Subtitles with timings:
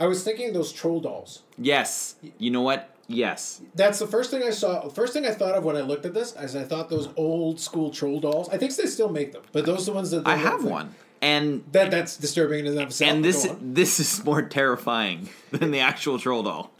[0.00, 1.42] I was thinking of those troll dolls.
[1.58, 2.14] Yes.
[2.38, 2.88] You know what?
[3.06, 3.60] Yes.
[3.74, 4.88] That's the first thing I saw.
[4.88, 7.60] First thing I thought of when I looked at this, is I thought those old
[7.60, 8.48] school troll dolls.
[8.48, 10.72] I think they still make them, but those are the ones that I have like-
[10.72, 10.94] one.
[11.20, 13.10] And That that's disturbing in and of itself.
[13.12, 16.72] and this this is more terrifying than the actual troll doll.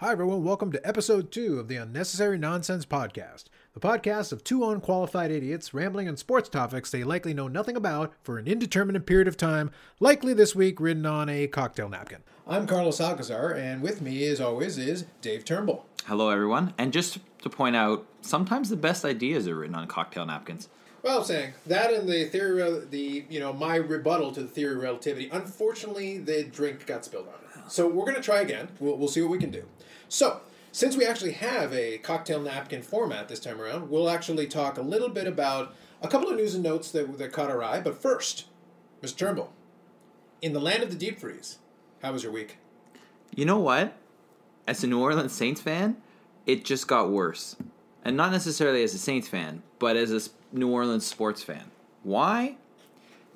[0.00, 0.44] Hi, everyone.
[0.44, 5.72] Welcome to episode two of the Unnecessary Nonsense Podcast, the podcast of two unqualified idiots
[5.72, 9.70] rambling on sports topics they likely know nothing about for an indeterminate period of time,
[10.00, 12.18] likely this week written on a cocktail napkin.
[12.48, 15.86] I'm Carlos Alcazar, and with me, as always, is Dave Turnbull.
[16.06, 16.74] Hello everyone.
[16.78, 20.68] And just to point out, sometimes the best ideas are written on cocktail napkins.
[21.04, 24.48] Well, I'm saying that and the theory, rel- the you know my rebuttal to the
[24.48, 25.28] theory of relativity.
[25.30, 27.70] Unfortunately, the drink got spilled on it.
[27.70, 28.68] So we're gonna try again.
[28.80, 29.62] We'll, we'll see what we can do.
[30.08, 30.40] So
[30.72, 34.82] since we actually have a cocktail napkin format this time around, we'll actually talk a
[34.82, 37.80] little bit about a couple of news and notes that that caught our eye.
[37.80, 38.46] But first,
[39.02, 39.16] Mr.
[39.16, 39.52] Turnbull,
[40.40, 41.58] in the land of the deep freeze,
[42.02, 42.58] how was your week?
[43.34, 43.94] You know what?
[44.66, 45.96] As a New Orleans Saints fan,
[46.46, 47.56] it just got worse.
[48.04, 51.70] And not necessarily as a Saints fan, but as a New Orleans sports fan.
[52.02, 52.56] Why?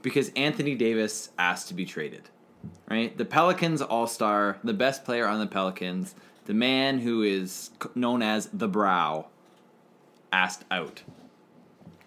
[0.02, 2.30] Because Anthony Davis asked to be traded.
[2.88, 3.16] Right?
[3.16, 6.14] The Pelicans All Star, the best player on the Pelicans,
[6.46, 9.26] the man who is known as the Brow,
[10.32, 11.02] asked out.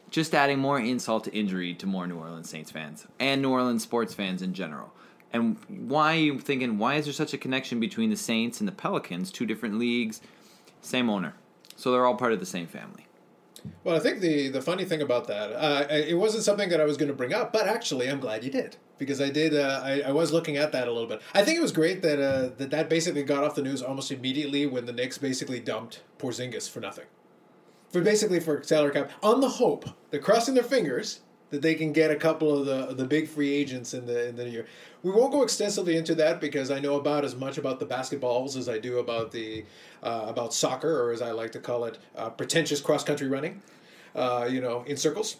[0.09, 3.83] Just adding more insult to injury to more New Orleans Saints fans and New Orleans
[3.83, 4.93] sports fans in general.
[5.33, 8.67] And why are you thinking, why is there such a connection between the Saints and
[8.67, 10.21] the Pelicans, two different leagues,
[10.81, 11.33] same owner?
[11.75, 13.06] So they're all part of the same family.
[13.83, 16.85] Well, I think the the funny thing about that, uh, it wasn't something that I
[16.85, 19.55] was going to bring up, but actually, I'm glad you did because I did.
[19.55, 21.21] Uh, I, I was looking at that a little bit.
[21.33, 24.11] I think it was great that uh, that that basically got off the news almost
[24.11, 27.05] immediately when the Knicks basically dumped Porzingis for nothing,
[27.89, 31.93] for basically for salary cap on the hope they're crossing their fingers that they can
[31.93, 34.65] get a couple of the the big free agents in the in the year.
[35.03, 38.57] We won't go extensively into that because I know about as much about the basketballs
[38.57, 39.65] as I do about the
[40.03, 43.61] uh, about soccer, or as I like to call it, uh, pretentious cross country running.
[44.15, 45.37] Uh, you know, in circles.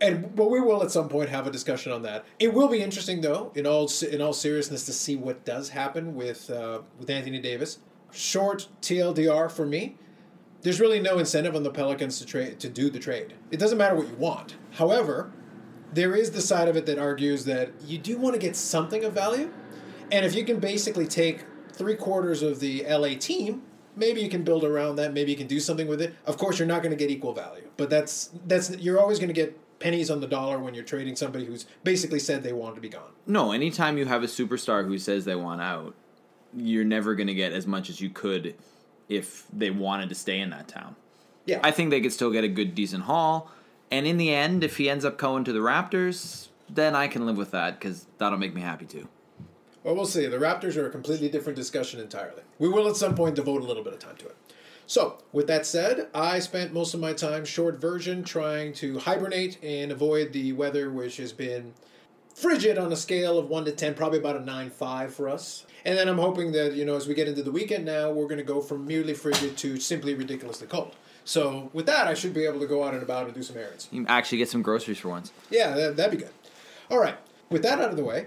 [0.00, 2.24] And but we will at some point have a discussion on that.
[2.38, 6.14] It will be interesting, though, in all in all seriousness, to see what does happen
[6.14, 7.78] with uh, with Anthony Davis.
[8.12, 9.96] Short TLDR for me.
[10.60, 13.34] There's really no incentive on the Pelicans to trade to do the trade.
[13.50, 14.56] It doesn't matter what you want.
[14.72, 15.32] However,
[15.92, 19.04] there is the side of it that argues that you do want to get something
[19.04, 19.52] of value,
[20.10, 23.62] and if you can basically take three quarters of the LA team,
[23.96, 25.12] maybe you can build around that.
[25.12, 26.14] Maybe you can do something with it.
[26.26, 29.28] Of course, you're not going to get equal value, but that's that's you're always going
[29.28, 32.74] to get pennies on the dollar when you're trading somebody who's basically said they want
[32.76, 33.10] to be gone.
[33.26, 35.94] No, anytime you have a superstar who says they want out,
[36.56, 38.54] you're never going to get as much as you could
[39.08, 40.94] if they wanted to stay in that town.
[41.46, 43.50] Yeah, I think they could still get a good, decent haul.
[43.92, 47.26] And in the end, if he ends up going to the Raptors, then I can
[47.26, 49.06] live with that because that'll make me happy too.
[49.84, 50.26] Well, we'll see.
[50.26, 52.40] The Raptors are a completely different discussion entirely.
[52.58, 54.36] We will at some point devote a little bit of time to it.
[54.86, 59.62] So, with that said, I spent most of my time short version trying to hibernate
[59.62, 61.74] and avoid the weather, which has been
[62.34, 65.66] frigid on a scale of 1 to 10, probably about a 9 5 for us.
[65.84, 68.26] And then I'm hoping that, you know, as we get into the weekend now, we're
[68.26, 70.96] going to go from merely frigid to simply ridiculously cold.
[71.24, 73.56] So, with that, I should be able to go out and about and do some
[73.56, 73.88] errands.
[73.92, 75.32] You can actually get some groceries for once.
[75.50, 76.32] Yeah, that, that'd be good.
[76.90, 77.16] All right.
[77.48, 78.26] With that out of the way,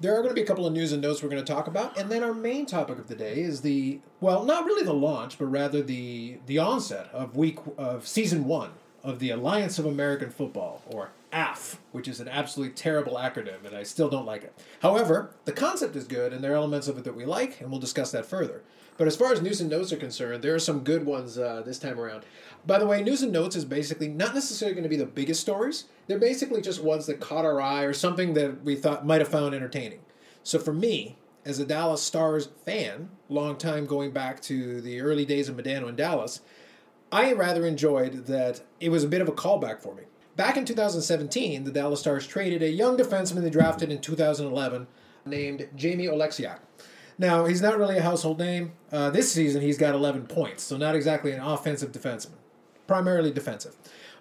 [0.00, 1.66] there are going to be a couple of news and notes we're going to talk
[1.66, 4.92] about, and then our main topic of the day is the well, not really the
[4.92, 8.70] launch, but rather the the onset of week of season one
[9.02, 13.74] of the Alliance of American Football, or AF, which is an absolutely terrible acronym, and
[13.74, 14.52] I still don't like it.
[14.82, 17.70] However, the concept is good, and there are elements of it that we like, and
[17.70, 18.62] we'll discuss that further.
[18.98, 21.62] But as far as news and notes are concerned, there are some good ones uh,
[21.64, 22.24] this time around.
[22.66, 25.40] By the way, news and notes is basically not necessarily going to be the biggest
[25.40, 25.84] stories.
[26.06, 29.28] They're basically just ones that caught our eye or something that we thought might have
[29.28, 30.00] found entertaining.
[30.42, 35.24] So for me, as a Dallas Stars fan, long time going back to the early
[35.24, 36.40] days of Modano in Dallas,
[37.12, 40.02] I rather enjoyed that it was a bit of a callback for me.
[40.34, 44.86] Back in 2017, the Dallas Stars traded a young defenseman they drafted in 2011
[45.24, 46.58] named Jamie Oleksiak.
[47.18, 48.72] Now, he's not really a household name.
[48.92, 52.36] Uh, this season, he's got 11 points, so not exactly an offensive defenseman,
[52.86, 53.74] primarily defensive.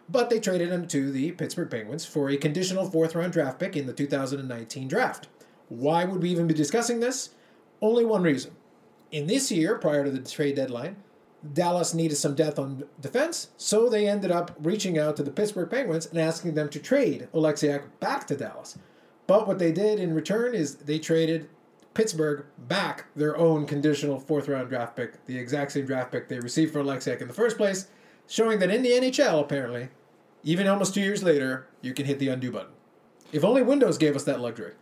[0.07, 3.75] But they traded him to the Pittsburgh Penguins for a conditional fourth round draft pick
[3.75, 5.27] in the 2019 draft.
[5.67, 7.31] Why would we even be discussing this?
[7.81, 8.51] Only one reason.
[9.11, 10.97] In this year, prior to the trade deadline,
[11.53, 15.69] Dallas needed some depth on defense, so they ended up reaching out to the Pittsburgh
[15.69, 18.77] Penguins and asking them to trade Oleksiak back to Dallas.
[19.27, 21.49] But what they did in return is they traded
[21.95, 26.39] Pittsburgh back their own conditional fourth round draft pick, the exact same draft pick they
[26.39, 27.87] received for Oleksiak in the first place,
[28.27, 29.89] showing that in the NHL, apparently,
[30.43, 32.73] even almost two years later, you can hit the undo button.
[33.31, 34.73] If only Windows gave us that luxury.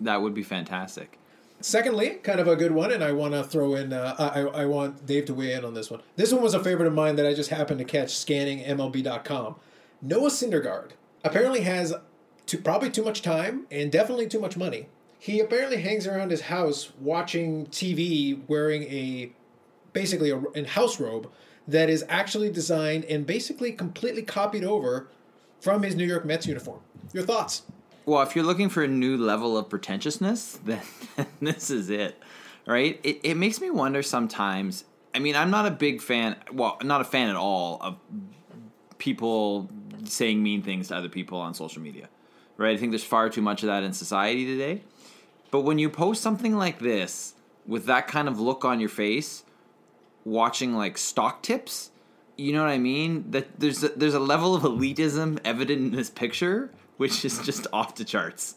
[0.00, 1.18] That would be fantastic.
[1.62, 3.92] Secondly, kind of a good one, and I want to throw in.
[3.92, 6.00] Uh, I I want Dave to weigh in on this one.
[6.16, 9.56] This one was a favorite of mine that I just happened to catch scanning MLB.com.
[10.00, 11.92] Noah Syndergaard apparently has
[12.46, 14.86] too, probably too much time and definitely too much money.
[15.20, 19.30] He apparently hangs around his house watching TV wearing a
[19.92, 21.30] basically a, a house robe
[21.68, 25.08] that is actually designed and basically completely copied over
[25.60, 26.80] from his New York Mets uniform.
[27.12, 27.64] Your thoughts?
[28.06, 30.80] Well, if you're looking for a new level of pretentiousness, then
[31.40, 32.18] this is it,
[32.66, 32.98] right?
[33.02, 34.84] It, it makes me wonder sometimes.
[35.14, 37.98] I mean, I'm not a big fan, well, not a fan at all of
[38.96, 39.68] people
[40.04, 42.08] saying mean things to other people on social media,
[42.56, 42.74] right?
[42.74, 44.82] I think there's far too much of that in society today.
[45.50, 47.34] But when you post something like this
[47.66, 49.44] with that kind of look on your face,
[50.24, 51.90] watching like stock tips,
[52.36, 53.30] you know what I mean?
[53.30, 57.66] That there's a, there's a level of elitism evident in this picture, which is just
[57.72, 58.56] off the charts.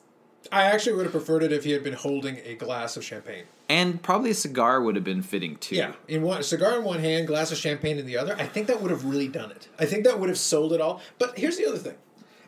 [0.51, 3.45] I actually would have preferred it if he had been holding a glass of champagne.
[3.69, 5.75] And probably a cigar would have been fitting too.
[5.75, 8.35] Yeah, in one cigar in one hand, glass of champagne in the other.
[8.37, 9.67] I think that would have really done it.
[9.79, 11.01] I think that would have sold it all.
[11.17, 11.95] But here's the other thing,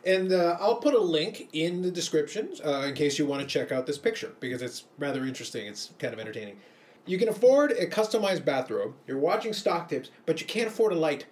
[0.06, 3.46] and uh, I'll put a link in the description uh, in case you want to
[3.46, 5.66] check out this picture because it's rather interesting.
[5.66, 6.58] It's kind of entertaining.
[7.06, 8.94] You can afford a customized bathrobe.
[9.06, 11.26] You're watching stock tips, but you can't afford a light.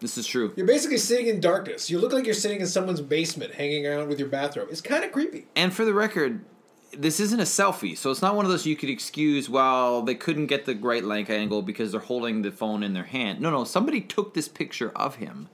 [0.00, 0.52] This is true.
[0.56, 1.90] You're basically sitting in darkness.
[1.90, 4.68] You look like you're sitting in someone's basement, hanging around with your bathrobe.
[4.70, 5.46] It's kind of creepy.
[5.54, 6.42] And for the record,
[6.96, 9.48] this isn't a selfie, so it's not one of those you could excuse.
[9.48, 13.04] Well, they couldn't get the right length angle because they're holding the phone in their
[13.04, 13.40] hand.
[13.40, 15.48] No, no, somebody took this picture of him.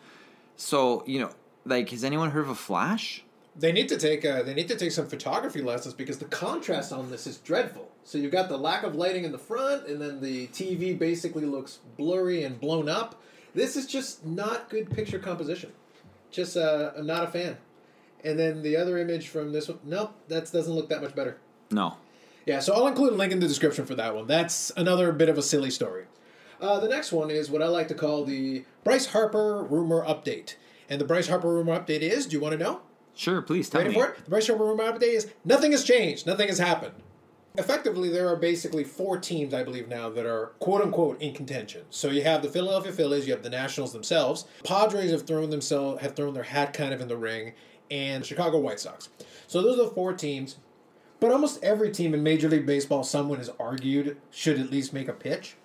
[0.56, 1.30] So you know,
[1.66, 3.22] like, has anyone heard of a flash?
[3.58, 6.92] They need to take uh, they need to take some photography lessons because the contrast
[6.92, 7.90] on this is dreadful.
[8.04, 11.46] So you've got the lack of lighting in the front, and then the TV basically
[11.46, 13.20] looks blurry and blown up.
[13.54, 15.72] This is just not good picture composition.
[16.30, 17.56] Just uh, I'm not a fan.
[18.24, 21.38] And then the other image from this one, nope, that doesn't look that much better.
[21.70, 21.96] No.
[22.44, 24.26] Yeah, so I'll include a link in the description for that one.
[24.26, 26.04] That's another bit of a silly story.
[26.60, 30.54] Uh, the next one is what I like to call the Bryce Harper rumor update.
[30.88, 32.80] And the Bryce Harper rumor update is, do you want to know?
[33.14, 34.00] Sure, please tell Ready me.
[34.00, 34.24] for it?
[34.24, 36.94] The Bryce Harper rumor update is nothing has changed, nothing has happened.
[37.58, 41.84] Effectively, there are basically four teams, I believe, now that are quote unquote in contention.
[41.88, 46.02] So you have the Philadelphia Phillies, you have the Nationals themselves, Padres have thrown themselves
[46.02, 47.54] have thrown their hat kind of in the ring,
[47.90, 49.08] and the Chicago White Sox.
[49.46, 50.56] So those are the four teams.
[51.18, 55.08] But almost every team in Major League Baseball, someone has argued should at least make
[55.08, 55.56] a pitch.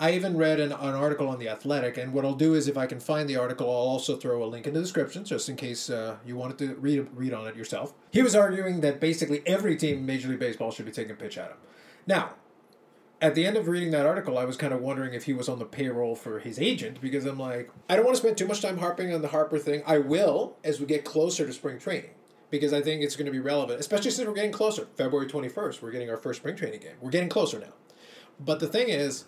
[0.00, 2.76] I even read an, an article on The Athletic, and what I'll do is if
[2.76, 5.56] I can find the article, I'll also throw a link in the description just in
[5.56, 7.94] case uh, you wanted to read, read on it yourself.
[8.10, 11.16] He was arguing that basically every team in Major League Baseball should be taking a
[11.16, 11.56] pitch at him.
[12.06, 12.34] Now,
[13.20, 15.48] at the end of reading that article, I was kind of wondering if he was
[15.48, 18.46] on the payroll for his agent because I'm like, I don't want to spend too
[18.46, 19.82] much time harping on the Harper thing.
[19.86, 22.10] I will as we get closer to spring training
[22.50, 24.88] because I think it's going to be relevant, especially since we're getting closer.
[24.96, 26.96] February 21st, we're getting our first spring training game.
[27.00, 27.72] We're getting closer now.
[28.38, 29.24] But the thing is,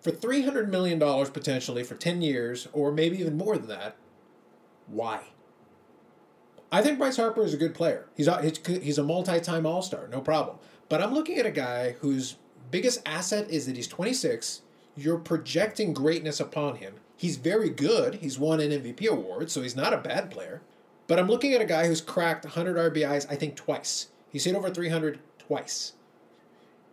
[0.00, 3.96] for $300 million potentially for 10 years, or maybe even more than that,
[4.86, 5.24] why?
[6.72, 8.06] I think Bryce Harper is a good player.
[8.16, 10.56] He's a, he's a multi time All Star, no problem.
[10.88, 12.36] But I'm looking at a guy whose
[12.70, 14.62] biggest asset is that he's 26.
[14.96, 16.94] You're projecting greatness upon him.
[17.16, 18.16] He's very good.
[18.16, 20.62] He's won an MVP award, so he's not a bad player.
[21.06, 24.08] But I'm looking at a guy who's cracked 100 RBIs, I think, twice.
[24.30, 25.92] He's hit over 300 twice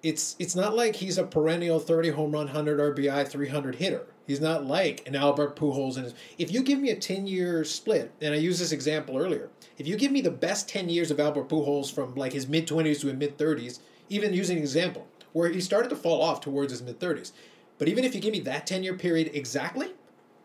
[0.04, 4.06] it's it's not like he's a perennial 30 home run, 100 RBI, 300 hitter.
[4.26, 5.98] He's not like an Albert Pujols.
[5.98, 9.50] And if you give me a 10 year split, and I used this example earlier,
[9.78, 12.68] if you give me the best 10 years of Albert Pujols from like his mid
[12.68, 16.42] 20s to his mid 30s, even using an example where he started to fall off
[16.42, 17.32] towards his mid 30s,
[17.78, 19.94] but even if you give me that 10 year period exactly,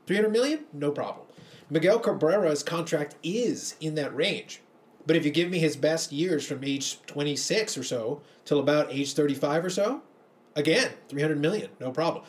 [0.06, 1.26] 300 million, no problem.
[1.71, 4.62] Miguel Cabrera's contract is in that range.
[5.06, 8.92] But if you give me his best years from age 26 or so till about
[8.92, 10.02] age 35 or so,
[10.54, 12.25] again, 300 million, no problem.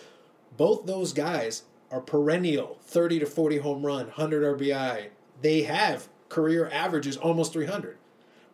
[0.58, 5.10] Both those guys are perennial 30 to 40 home run, 100 RBI.
[5.42, 7.98] They have career averages almost 300.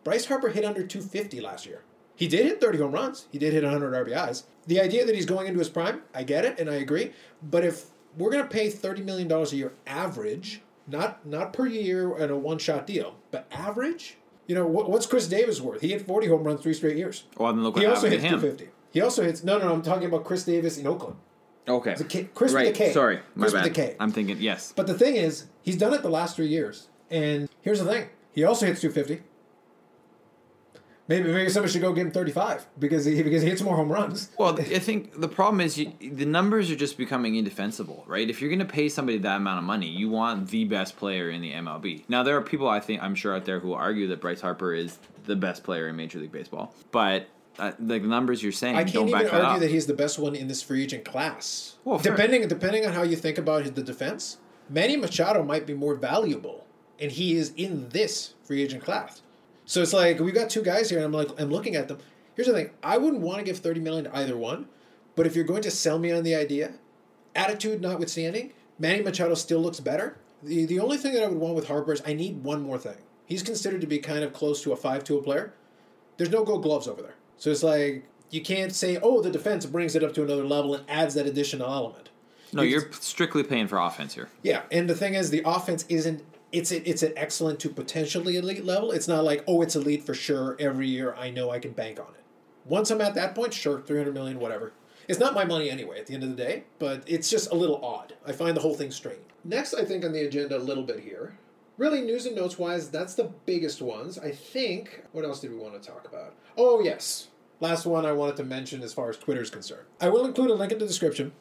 [0.04, 1.82] Bryce Harper hit under 250 last year.
[2.14, 3.26] He did hit 30 home runs.
[3.32, 4.44] He did hit 100 RBIs.
[4.66, 7.12] The idea that he's going into his prime, I get it and I agree.
[7.42, 7.86] But if
[8.16, 12.36] we're going to pay $30 million a year average, not not per year and a
[12.36, 14.16] one shot deal, but average.
[14.46, 15.80] You know what, what's Chris Davis worth?
[15.80, 17.24] He hit forty home runs three straight years.
[17.36, 18.40] Oh, well, then look what he also hits to him.
[18.40, 18.68] two fifty.
[18.92, 19.44] He also hits.
[19.44, 19.74] No, no, no.
[19.74, 21.16] I'm talking about Khris Davis in Oakland.
[21.68, 21.94] Okay.
[22.08, 22.66] K, Chris right.
[22.66, 22.92] with a K.
[22.92, 23.64] Sorry, my Chris bad.
[23.64, 23.96] with a K.
[24.00, 24.72] I'm thinking yes.
[24.74, 26.88] But the thing is, he's done it the last three years.
[27.10, 29.22] And here's the thing: he also hits two fifty.
[31.10, 33.74] Maybe maybe somebody should go give him thirty five because he because he hits more
[33.74, 34.30] home runs.
[34.38, 38.30] Well, I think the problem is you, the numbers are just becoming indefensible, right?
[38.30, 41.28] If you're going to pay somebody that amount of money, you want the best player
[41.28, 42.04] in the MLB.
[42.08, 44.72] Now, there are people I think I'm sure out there who argue that Bryce Harper
[44.72, 46.72] is the best player in Major League Baseball.
[46.92, 49.58] But uh, the numbers you're saying I can't even that argue up.
[49.58, 51.74] that he's the best one in this free agent class.
[51.84, 52.12] Well, fair.
[52.12, 54.38] depending depending on how you think about the defense,
[54.68, 56.68] Manny Machado might be more valuable,
[57.00, 59.22] and he is in this free agent class.
[59.70, 61.98] So it's like we've got two guys here, and I'm like I'm looking at them.
[62.34, 64.66] Here's the thing: I wouldn't want to give thirty million to either one,
[65.14, 66.72] but if you're going to sell me on the idea,
[67.36, 70.18] attitude notwithstanding, Manny Machado still looks better.
[70.42, 72.78] The the only thing that I would want with Harper is I need one more
[72.78, 72.96] thing.
[73.26, 75.54] He's considered to be kind of close to a five tool player.
[76.16, 79.66] There's no gold gloves over there, so it's like you can't say, oh, the defense
[79.66, 82.08] brings it up to another level and adds that additional element.
[82.52, 84.30] no, you you're strictly paying for offense here.
[84.42, 86.24] Yeah, and the thing is, the offense isn't.
[86.52, 88.90] It's a, it's an excellent to potentially elite level.
[88.90, 91.14] It's not like oh, it's elite for sure every year.
[91.14, 92.24] I know I can bank on it.
[92.64, 94.72] Once I'm at that point, sure, three hundred million, whatever.
[95.08, 95.98] It's not my money anyway.
[95.98, 98.14] At the end of the day, but it's just a little odd.
[98.26, 99.20] I find the whole thing strange.
[99.44, 101.36] Next, I think on the agenda a little bit here.
[101.78, 104.18] Really, news and notes wise, that's the biggest ones.
[104.18, 105.02] I think.
[105.12, 106.34] What else did we want to talk about?
[106.56, 107.28] Oh yes,
[107.60, 109.86] last one I wanted to mention as far as Twitter is concerned.
[110.00, 111.32] I will include a link in the description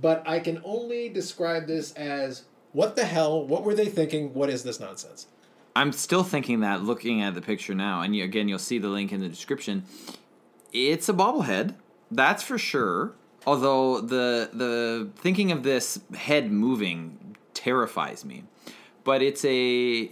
[0.00, 3.42] but I can only describe this as what the hell?
[3.46, 4.34] What were they thinking?
[4.34, 5.26] What is this nonsense?
[5.74, 8.88] I'm still thinking that looking at the picture now, and you, again, you'll see the
[8.88, 9.84] link in the description.
[10.72, 11.74] It's a bobblehead,
[12.10, 13.12] that's for sure.
[13.46, 18.44] Although the the thinking of this head moving terrifies me,
[19.04, 20.10] but it's a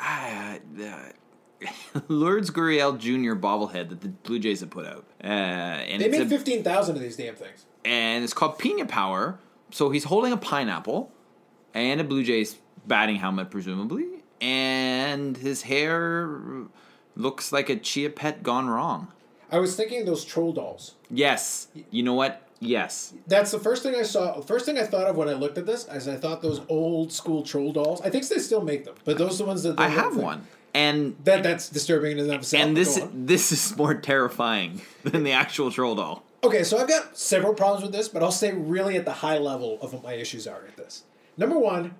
[0.00, 0.58] uh,
[2.08, 3.34] Lourdes Gurriel Jr.
[3.34, 6.96] bobblehead that the Blue Jays have put out, uh, and They made a, fifteen thousand
[6.96, 7.64] of these damn things.
[7.84, 9.38] and it's called Pina Power.
[9.70, 11.10] So he's holding a pineapple
[11.78, 12.56] and a Blue Jays
[12.86, 14.06] batting helmet, presumably,
[14.40, 16.28] and his hair
[17.16, 19.08] looks like a chia pet gone wrong.
[19.50, 20.94] I was thinking of those troll dolls.
[21.10, 22.42] Yes, you know what?
[22.60, 24.40] Yes, That's the first thing I saw.
[24.40, 27.12] First thing I thought of when I looked at this, is I thought those old
[27.12, 28.00] school troll dolls.
[28.00, 30.24] I think they still make them, but those are the ones that I have like-
[30.24, 32.60] one, and That that's disturbing in itself.
[32.60, 36.24] and this this is more terrifying than the actual troll doll.
[36.42, 39.38] Okay, so I've got several problems with this, but I'll say really at the high
[39.38, 41.04] level of what my issues are with this.
[41.38, 41.94] Number one,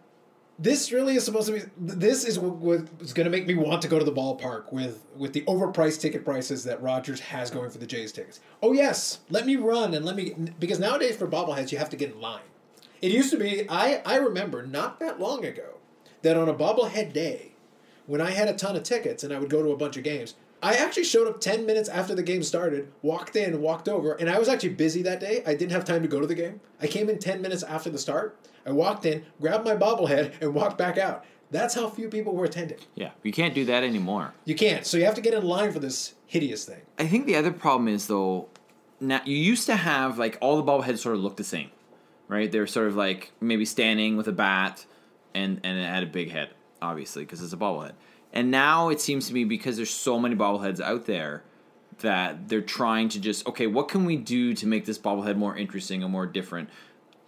[0.59, 1.63] this really is supposed to be.
[1.79, 4.73] This is what what is going to make me want to go to the ballpark
[4.73, 8.41] with with the overpriced ticket prices that Rogers has going for the Jays tickets.
[8.61, 11.97] Oh yes, let me run and let me because nowadays for bobbleheads you have to
[11.97, 12.43] get in line.
[13.01, 13.71] It used to be.
[13.71, 15.79] I I remember not that long ago
[16.23, 17.53] that on a bobblehead day,
[18.07, 20.03] when I had a ton of tickets and I would go to a bunch of
[20.03, 24.15] games, I actually showed up 10 minutes after the game started, walked in, walked over,
[24.15, 25.43] and I was actually busy that day.
[25.47, 26.61] I didn't have time to go to the game.
[26.81, 28.37] I came in 10 minutes after the start.
[28.67, 31.25] I walked in, grabbed my bobblehead, and walked back out.
[31.51, 32.79] That's how few people were attending.
[32.95, 34.35] Yeah, you can't do that anymore.
[34.45, 34.85] You can't.
[34.85, 36.83] So you have to get in line for this hideous thing.
[36.99, 38.49] I think the other problem is though,
[39.01, 41.71] now you used to have like all the bobbleheads sort of look the same,
[42.27, 42.51] right?
[42.51, 44.85] They're sort of like maybe standing with a bat,
[45.35, 46.51] and and it had a big head,
[46.83, 47.93] obviously because it's a bobblehead.
[48.33, 51.43] And now it seems to me because there's so many bobbleheads out there
[52.01, 55.57] that they're trying to just okay, what can we do to make this bobblehead more
[55.57, 56.69] interesting and more different?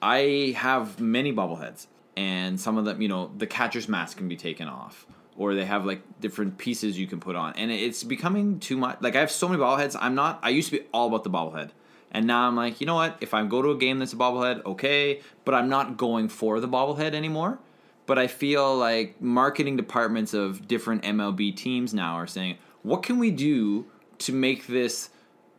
[0.02, 4.36] I have many bobbleheads, and some of them, you know, the catcher's mask can be
[4.36, 8.60] taken off, or they have like different pieces you can put on, and it's becoming
[8.60, 8.98] too much.
[9.00, 9.96] Like I have so many bobbleheads.
[10.00, 10.38] I'm not.
[10.42, 11.70] I used to be all about the bobblehead,
[12.10, 13.18] and now I'm like, you know what?
[13.20, 16.60] If I go to a game that's a bobblehead, okay, but I'm not going for
[16.60, 17.58] the bobblehead anymore.
[18.10, 23.20] But I feel like marketing departments of different MLB teams now are saying, what can
[23.20, 23.86] we do
[24.18, 25.10] to make this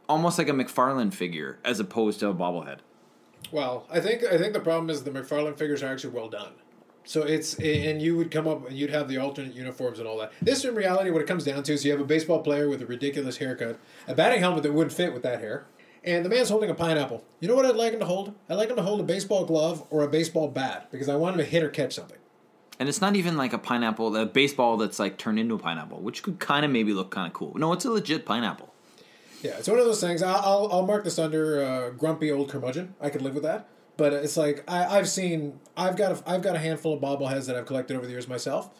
[0.09, 2.79] almost like a McFarlane figure as opposed to a bobblehead?
[3.53, 6.51] Well, I think I think the problem is the McFarlane figures are actually well done.
[7.05, 10.17] So it's and you would come up and you'd have the alternate uniforms and all
[10.17, 10.33] that.
[10.41, 12.81] This in reality, what it comes down to is you have a baseball player with
[12.81, 13.79] a ridiculous haircut,
[14.09, 15.67] a batting helmet that wouldn't fit with that hair,
[16.03, 17.23] and the man's holding a pineapple.
[17.39, 18.35] You know what I'd like him to hold?
[18.49, 21.35] I'd like him to hold a baseball glove or a baseball bat because I want
[21.35, 22.17] him to hit or catch something.
[22.81, 25.99] And it's not even like a pineapple, a baseball that's like turned into a pineapple,
[25.99, 27.53] which could kind of maybe look kind of cool.
[27.55, 28.73] No, it's a legit pineapple.
[29.43, 30.23] Yeah, it's one of those things.
[30.23, 32.95] I'll I'll, mark this under uh, grumpy old curmudgeon.
[32.99, 33.69] I could live with that.
[33.97, 35.59] But it's like I, I've seen.
[35.77, 38.27] I've got a, I've got a handful of bobbleheads that I've collected over the years
[38.27, 38.71] myself.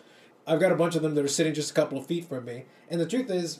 [0.47, 2.43] I've got a bunch of them that are sitting just a couple of feet from
[2.43, 2.65] me.
[2.89, 3.59] And the truth is,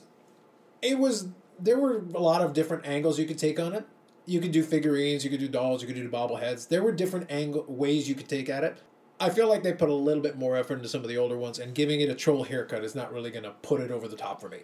[0.82, 1.28] it was
[1.60, 3.86] there were a lot of different angles you could take on it.
[4.26, 6.66] You could do figurines, you could do dolls, you could do bobbleheads.
[6.66, 8.82] There were different angle ways you could take at it.
[9.22, 11.36] I feel like they put a little bit more effort into some of the older
[11.38, 14.08] ones, and giving it a troll haircut is not really going to put it over
[14.08, 14.58] the top for me.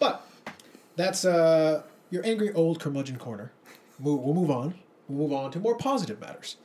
[0.00, 0.26] But
[0.96, 3.52] that's uh, your angry old curmudgeon corner.
[4.00, 4.74] We'll, we'll move on.
[5.08, 6.56] We'll move on to more positive matters.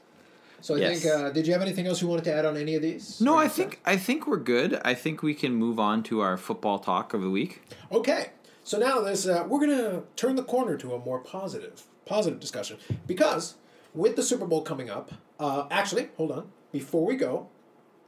[0.61, 1.03] So I Yes.
[1.03, 3.21] think, uh, did you have anything else you wanted to add on any of these?
[3.21, 4.81] No, I think I think we're good.
[4.83, 7.61] I think we can move on to our football talk of the week.
[7.91, 8.31] Okay,
[8.63, 12.77] so now this uh, we're gonna turn the corner to a more positive, positive discussion
[13.07, 13.55] because
[13.93, 17.47] with the Super Bowl coming up, uh, actually, hold on, before we go,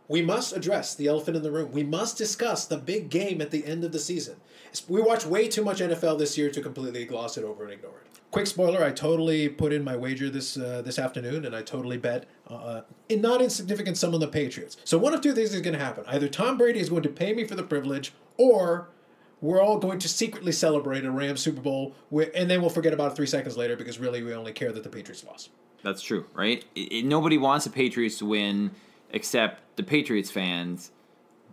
[0.08, 1.72] we must address the elephant in the room.
[1.72, 4.36] We must discuss the big game at the end of the season.
[4.90, 7.92] We watch way too much NFL this year to completely gloss it over and ignore
[7.92, 8.20] it.
[8.32, 11.98] Quick spoiler: I totally put in my wager this uh, this afternoon, and I totally
[11.98, 14.78] bet uh, in not insignificant sum on the Patriots.
[14.84, 17.10] So one of two things is going to happen: either Tom Brady is going to
[17.10, 18.90] pay me for the privilege, or
[19.42, 21.96] we're all going to secretly celebrate a Rams Super Bowl,
[22.36, 24.84] and then we'll forget about it three seconds later because really we only care that
[24.84, 25.50] the Patriots lost.
[25.84, 26.64] That's true, right?
[26.76, 28.72] It, it, nobody wants the Patriots to win
[29.10, 30.92] except the Patriots fans,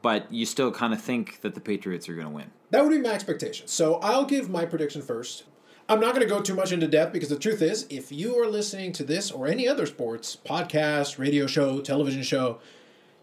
[0.03, 2.51] but you still kind of think that the Patriots are going to win.
[2.71, 3.67] That would be my expectation.
[3.67, 5.45] So I'll give my prediction first.
[5.89, 8.39] I'm not going to go too much into depth because the truth is, if you
[8.39, 12.59] are listening to this or any other sports podcast, radio show, television show,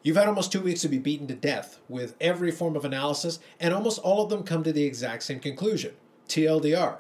[0.05, 3.39] you've had almost two weeks to be beaten to death with every form of analysis,
[3.59, 5.95] and almost all of them come to the exact same conclusion
[6.29, 7.00] TLDR.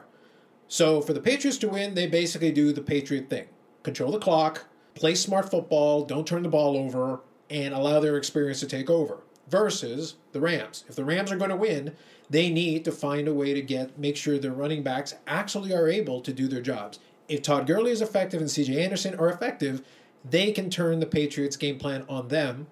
[0.67, 3.45] So for the Patriots to win, they basically do the Patriot thing
[3.83, 7.21] control the clock, play smart football, don't turn the ball over,
[7.51, 9.19] and allow their experience to take over.
[9.47, 10.83] Versus the Rams.
[10.89, 11.95] If the Rams are going to win,
[12.31, 15.87] they need to find a way to get make sure their running backs actually are
[15.87, 16.97] able to do their jobs.
[17.29, 19.83] If Todd Gurley is effective and CJ Anderson are effective,
[20.27, 22.65] they can turn the Patriots game plan on them,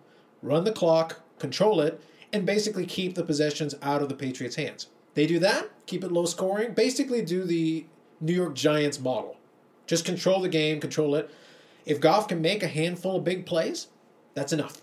[0.44, 2.00] run the clock, control it,
[2.32, 4.88] and basically keep the possessions out of the Patriots' hands.
[5.16, 7.86] They do that, keep it low scoring, basically do the
[8.20, 9.38] New York Giants model.
[9.88, 11.30] Just control the game, control it.
[11.86, 13.88] If Goff can make a handful of big plays,
[14.34, 14.82] that's enough.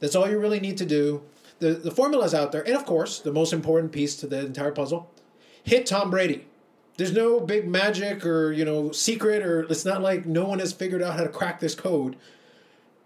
[0.00, 1.22] That's all you really need to do.
[1.58, 2.62] The, the formula is out there.
[2.62, 5.10] And of course, the most important piece to the entire puzzle
[5.62, 6.46] hit Tom Brady.
[6.98, 10.72] There's no big magic or, you know, secret, or it's not like no one has
[10.72, 12.16] figured out how to crack this code.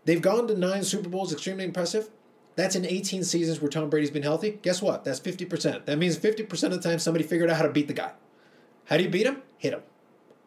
[0.07, 2.11] They've gone to nine Super Bowls, extremely impressive.
[2.55, 4.59] That's in 18 seasons where Tom Brady's been healthy.
[4.63, 5.05] Guess what?
[5.05, 5.85] That's 50%.
[5.85, 8.13] That means 50% of the time somebody figured out how to beat the guy.
[8.87, 9.43] How do you beat him?
[9.59, 9.83] Hit him.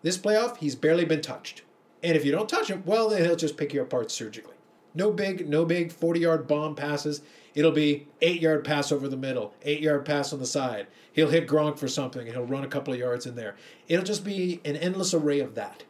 [0.02, 1.64] This playoff, he's barely been touched.
[2.02, 4.56] And if you don't touch him, well, then he'll just pick you apart surgically.
[4.96, 7.22] No big, no big 40 yard bomb passes.
[7.54, 10.88] It'll be eight yard pass over the middle, eight yard pass on the side.
[11.12, 13.58] He'll hit Gronk for something and he'll run a couple of yards in there.
[13.90, 15.84] It'll just be an endless array of that.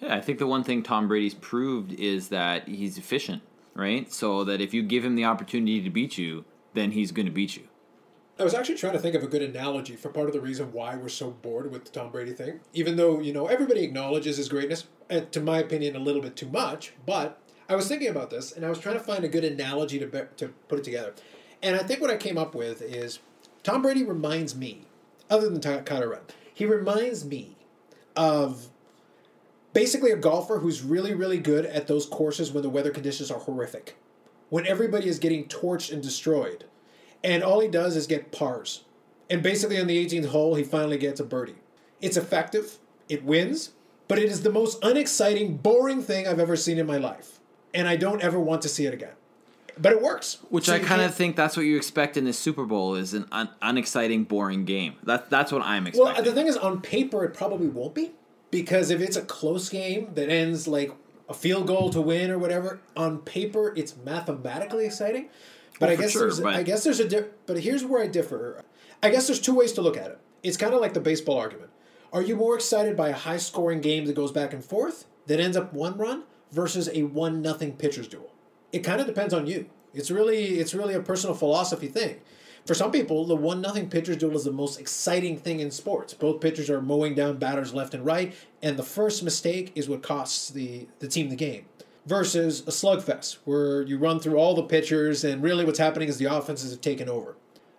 [0.00, 3.42] Yeah, I think the one thing Tom Brady's proved is that he's efficient,
[3.74, 4.10] right?
[4.12, 7.32] So that if you give him the opportunity to beat you, then he's going to
[7.32, 7.64] beat you.
[8.38, 10.72] I was actually trying to think of a good analogy for part of the reason
[10.72, 12.60] why we're so bored with the Tom Brady thing.
[12.72, 14.86] Even though, you know, everybody acknowledges his greatness,
[15.32, 16.94] to my opinion, a little bit too much.
[17.04, 19.98] But I was thinking about this, and I was trying to find a good analogy
[19.98, 21.12] to, be, to put it together.
[21.62, 23.18] And I think what I came up with is
[23.62, 24.86] Tom Brady reminds me,
[25.28, 26.22] other than Kyler Run,
[26.54, 27.56] he reminds me
[28.16, 28.70] of
[29.72, 33.40] basically a golfer who's really, really good at those courses when the weather conditions are
[33.40, 33.96] horrific.
[34.48, 36.64] When everybody is getting torched and destroyed
[37.22, 38.84] and all he does is get pars.
[39.28, 41.56] And basically, on the 18th hole, he finally gets a birdie.
[42.00, 42.78] It's effective,
[43.08, 43.72] it wins,
[44.08, 47.38] but it is the most unexciting, boring thing I've ever seen in my life.
[47.72, 49.12] And I don't ever want to see it again.
[49.78, 50.38] But it works.
[50.48, 53.14] Which so I kind of think that's what you expect in this Super Bowl is
[53.14, 54.96] an un- unexciting, boring game.
[55.04, 56.14] That, that's what I'm expecting.
[56.14, 58.10] Well, the thing is, on paper, it probably won't be.
[58.50, 60.92] Because if it's a close game that ends like
[61.28, 65.28] a field goal to win or whatever, on paper, it's mathematically exciting.
[65.78, 66.54] But well, I guess sure, there's but...
[66.54, 68.62] I guess there's a di- but here's where I differ.
[69.02, 70.18] I guess there's two ways to look at it.
[70.42, 71.70] It's kind of like the baseball argument.
[72.12, 75.38] Are you more excited by a high scoring game that goes back and forth that
[75.38, 78.32] ends up one run versus a one nothing pitchers duel?
[78.72, 79.66] It kind of depends on you.
[79.94, 82.20] It's really it's really a personal philosophy thing.
[82.66, 86.14] For some people, the one nothing pitchers duel is the most exciting thing in sports.
[86.14, 90.02] Both pitchers are mowing down batters left and right, and the first mistake is what
[90.02, 91.64] costs the, the team the game
[92.06, 96.18] versus a slugfest where you run through all the pitchers and really what's happening is
[96.18, 97.36] the offenses have taken over.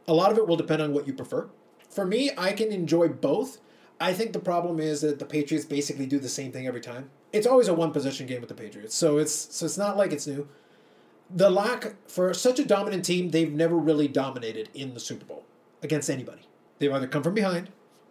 [0.07, 1.49] A lot of it will depend on what you prefer.
[1.89, 3.59] For me, I can enjoy both.
[3.99, 7.09] I think the problem is that the Patriots basically do the same thing every time.
[7.33, 10.11] It's always a one possession game with the Patriots, so it's so it's not like
[10.11, 10.47] it's new.
[11.33, 15.45] The lack for such a dominant team, they've never really dominated in the Super Bowl
[15.81, 16.41] against anybody.
[16.79, 17.69] They've either come from behind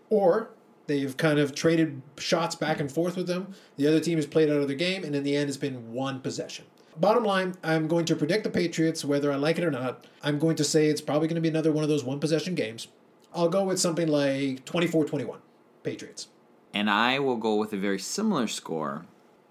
[0.09, 0.51] or
[0.91, 3.55] They've kind of traded shots back and forth with them.
[3.77, 5.93] The other team has played out of the game, and in the end, it's been
[5.93, 6.65] one possession.
[6.97, 10.09] Bottom line, I'm going to predict the Patriots, whether I like it or not.
[10.21, 12.57] I'm going to say it's probably going to be another one of those one possession
[12.57, 12.89] games.
[13.33, 15.39] I'll go with something like 24 21,
[15.85, 16.27] Patriots.
[16.75, 19.07] And I will go with a very similar score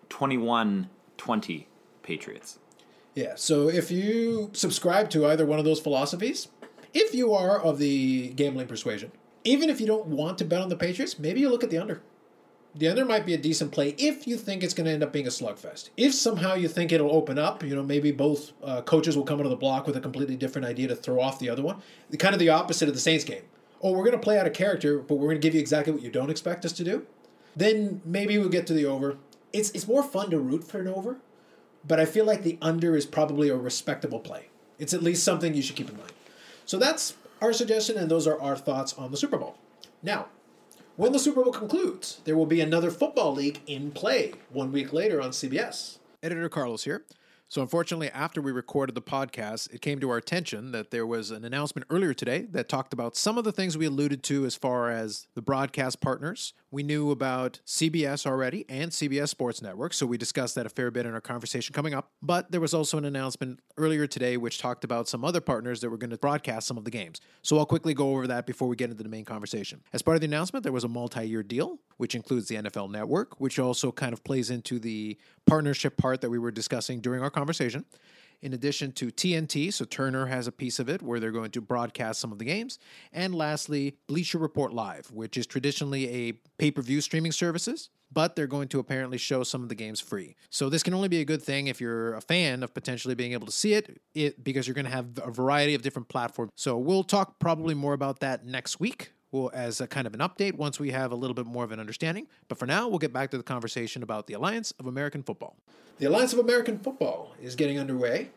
[0.09, 1.67] 21 20,
[2.03, 2.59] Patriots.
[3.15, 6.47] Yeah, so if you subscribe to either one of those philosophies,
[6.93, 9.11] if you are of the gambling persuasion,
[9.43, 11.77] even if you don't want to bet on the Patriots, maybe you look at the
[11.77, 12.01] under.
[12.75, 15.11] The under might be a decent play if you think it's going to end up
[15.11, 15.89] being a slugfest.
[15.97, 19.39] If somehow you think it'll open up, you know, maybe both uh, coaches will come
[19.39, 21.81] into the block with a completely different idea to throw off the other one.
[22.19, 23.41] Kind of the opposite of the Saints game.
[23.81, 25.93] Oh, we're going to play out of character, but we're going to give you exactly
[25.93, 27.07] what you don't expect us to do.
[27.55, 29.17] Then maybe we'll get to the over.
[29.51, 31.17] It's it's more fun to root for an over,
[31.87, 34.49] but I feel like the under is probably a respectable play.
[34.77, 36.13] It's at least something you should keep in mind.
[36.65, 39.57] So that's our suggestion, and those are our thoughts on the Super Bowl.
[40.03, 40.27] Now,
[40.95, 44.91] when the Super Bowl concludes, there will be another football league in play one week
[44.91, 45.97] later on CBS.
[46.21, 47.05] Editor Carlos here.
[47.51, 51.31] So, unfortunately, after we recorded the podcast, it came to our attention that there was
[51.31, 54.55] an announcement earlier today that talked about some of the things we alluded to as
[54.55, 56.53] far as the broadcast partners.
[56.69, 60.91] We knew about CBS already and CBS Sports Network, so we discussed that a fair
[60.91, 62.11] bit in our conversation coming up.
[62.21, 65.89] But there was also an announcement earlier today which talked about some other partners that
[65.89, 67.19] were going to broadcast some of the games.
[67.41, 69.81] So, I'll quickly go over that before we get into the main conversation.
[69.91, 72.91] As part of the announcement, there was a multi year deal, which includes the NFL
[72.91, 77.23] Network, which also kind of plays into the partnership part that we were discussing during
[77.23, 77.85] our conversation.
[78.41, 81.61] In addition to TNT, so Turner has a piece of it where they're going to
[81.61, 82.79] broadcast some of the games.
[83.11, 88.35] And lastly, Bleacher Report Live, which is traditionally a pay per view streaming services, but
[88.35, 90.35] they're going to apparently show some of the games free.
[90.49, 93.33] So this can only be a good thing if you're a fan of potentially being
[93.33, 96.51] able to see it, it because you're going to have a variety of different platforms.
[96.55, 100.19] So we'll talk probably more about that next week well, as a kind of an
[100.19, 102.27] update once we have a little bit more of an understanding.
[102.47, 105.55] But for now, we'll get back to the conversation about the Alliance of American Football.
[105.99, 108.29] The Alliance of American Football is getting underway.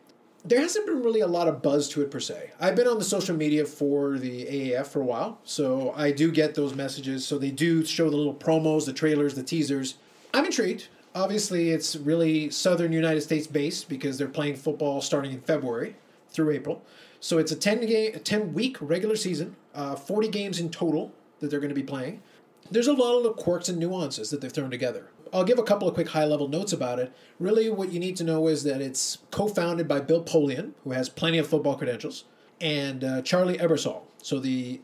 [0.45, 2.51] There hasn't been really a lot of buzz to it per se.
[2.59, 6.31] I've been on the social media for the AAF for a while, so I do
[6.31, 7.25] get those messages.
[7.25, 9.95] So they do show the little promos, the trailers, the teasers.
[10.33, 10.89] I'm intrigued.
[11.15, 15.95] Obviously, it's really southern United States based because they're playing football starting in February
[16.29, 16.83] through April.
[17.23, 21.13] So it's a 10 game, a 10 week regular season, uh, 40 games in total
[21.39, 22.21] that they're going to be playing.
[22.69, 25.07] There's a lot of quirks and nuances that they've thrown together.
[25.31, 27.13] I'll give a couple of quick high level notes about it.
[27.39, 30.91] Really, what you need to know is that it's co founded by Bill Polian, who
[30.91, 32.25] has plenty of football credentials,
[32.59, 34.81] and uh, Charlie Ebersol, so the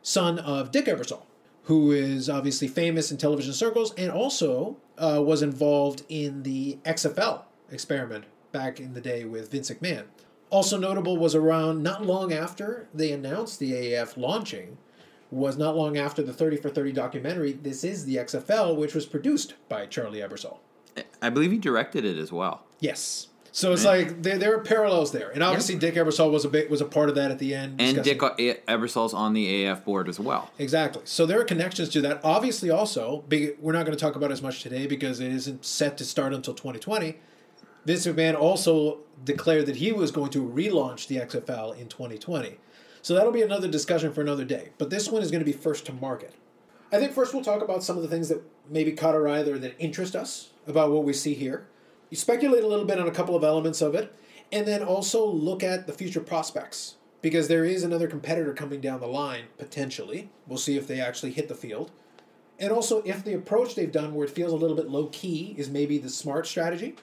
[0.00, 1.24] son of Dick Ebersol,
[1.64, 7.42] who is obviously famous in television circles and also uh, was involved in the XFL
[7.70, 10.04] experiment back in the day with Vince McMahon.
[10.54, 14.78] Also notable was around not long after they announced the AAF launching,
[15.32, 19.04] was not long after the 30 for 30 documentary, This is the XFL, which was
[19.04, 20.58] produced by Charlie Ebersol.
[21.20, 22.62] I believe he directed it as well.
[22.78, 23.26] Yes.
[23.50, 26.70] So it's like there, there are parallels there, and obviously Dick Ebersol was a bit
[26.70, 27.80] was a part of that at the end.
[27.80, 30.52] And discussing- Dick Ebersol's on the AF board as well.
[30.60, 31.02] Exactly.
[31.04, 32.20] So there are connections to that.
[32.22, 35.64] Obviously, also, big, we're not going to talk about as much today because it isn't
[35.64, 37.18] set to start until 2020.
[37.84, 42.56] Vince McMahon also declared that he was going to relaunch the XFL in 2020.
[43.02, 44.70] So that'll be another discussion for another day.
[44.78, 46.34] But this one is going to be first to market.
[46.90, 49.42] I think first we'll talk about some of the things that maybe caught our eye
[49.42, 51.66] there that interest us about what we see here.
[52.10, 54.14] You speculate a little bit on a couple of elements of it,
[54.52, 59.00] and then also look at the future prospects because there is another competitor coming down
[59.00, 60.30] the line potentially.
[60.46, 61.90] We'll see if they actually hit the field.
[62.60, 65.54] And also if the approach they've done where it feels a little bit low key
[65.58, 66.96] is maybe the smart strategy.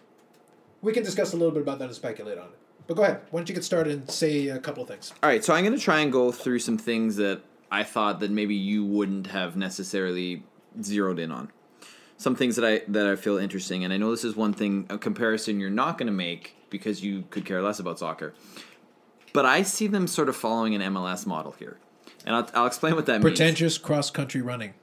[0.81, 2.57] We can discuss a little bit about that and speculate on it.
[2.87, 3.21] But go ahead.
[3.29, 5.13] Why don't you get started and say a couple of things?
[5.21, 7.41] All right, so I'm going to try and go through some things that
[7.71, 10.43] I thought that maybe you wouldn't have necessarily
[10.81, 11.51] zeroed in on.
[12.17, 14.85] Some things that I that I feel interesting, and I know this is one thing
[14.89, 18.33] a comparison you're not going to make because you could care less about soccer.
[19.33, 21.79] But I see them sort of following an MLS model here,
[22.25, 23.37] and I'll, I'll explain what that means.
[23.39, 24.73] Pretentious cross country running.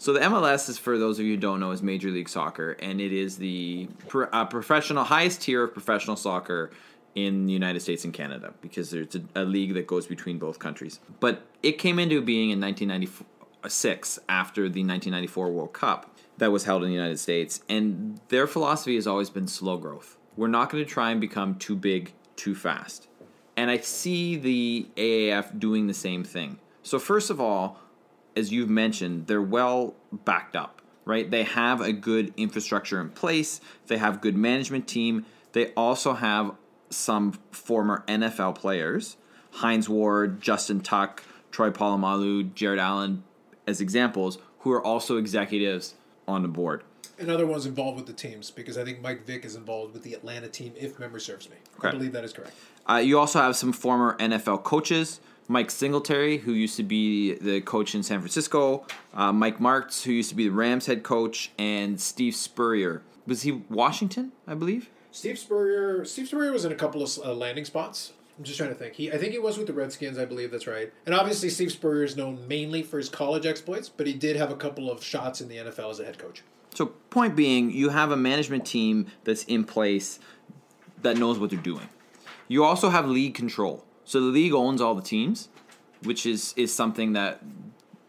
[0.00, 2.72] So the MLS is, for those of you who don't know, is Major League Soccer,
[2.72, 6.70] and it is the pro, uh, professional highest tier of professional soccer
[7.16, 10.60] in the United States and Canada because there's a, a league that goes between both
[10.60, 11.00] countries.
[11.18, 16.84] But it came into being in 1996 after the 1994 World Cup that was held
[16.84, 20.16] in the United States, and their philosophy has always been slow growth.
[20.36, 23.08] We're not going to try and become too big too fast.
[23.56, 26.60] And I see the AAF doing the same thing.
[26.84, 27.80] So first of all,
[28.36, 31.30] as you've mentioned, they're well backed up, right?
[31.30, 33.60] They have a good infrastructure in place.
[33.86, 35.26] They have good management team.
[35.52, 36.54] They also have
[36.90, 39.16] some former NFL players,
[39.52, 43.24] Hines Ward, Justin Tuck, Troy Polamalu, Jared Allen,
[43.66, 45.94] as examples, who are also executives
[46.26, 46.82] on the board.
[47.18, 50.04] And other ones involved with the teams because I think Mike Vick is involved with
[50.04, 51.56] the Atlanta team, if memory serves me.
[51.82, 52.54] I believe that is correct.
[52.88, 55.20] Uh, you also have some former NFL coaches.
[55.48, 60.12] Mike Singletary, who used to be the coach in San Francisco, uh, Mike Martz, who
[60.12, 63.02] used to be the Rams head coach, and Steve Spurrier.
[63.26, 64.90] Was he Washington, I believe?
[65.10, 66.04] Steve Spurrier.
[66.04, 68.12] Steve Spurrier was in a couple of uh, landing spots.
[68.36, 68.94] I'm just trying to think.
[68.94, 70.16] He, I think he was with the Redskins.
[70.18, 70.92] I believe that's right.
[71.06, 74.52] And obviously, Steve Spurrier is known mainly for his college exploits, but he did have
[74.52, 76.42] a couple of shots in the NFL as a head coach.
[76.74, 80.20] So, point being, you have a management team that's in place
[81.02, 81.88] that knows what they're doing.
[82.46, 83.84] You also have league control.
[84.08, 85.50] So the league owns all the teams,
[86.02, 87.42] which is is something that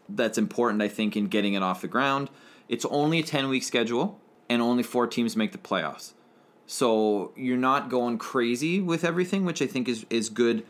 [0.07, 2.29] that's important, I think, in getting it off the ground.
[2.69, 4.17] It's only a ten week schedule,
[4.49, 6.13] and only four teams make the playoffs.
[6.67, 10.65] So you're not going crazy with everything, which I think is is good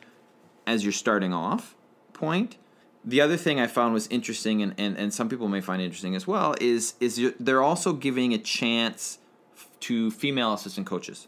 [0.65, 1.75] as you're starting off
[2.11, 2.57] point.
[3.05, 6.15] The other thing I found was interesting, and, and, and some people may find interesting
[6.15, 9.19] as well, is is they're also giving a chance
[9.81, 11.27] to female assistant coaches.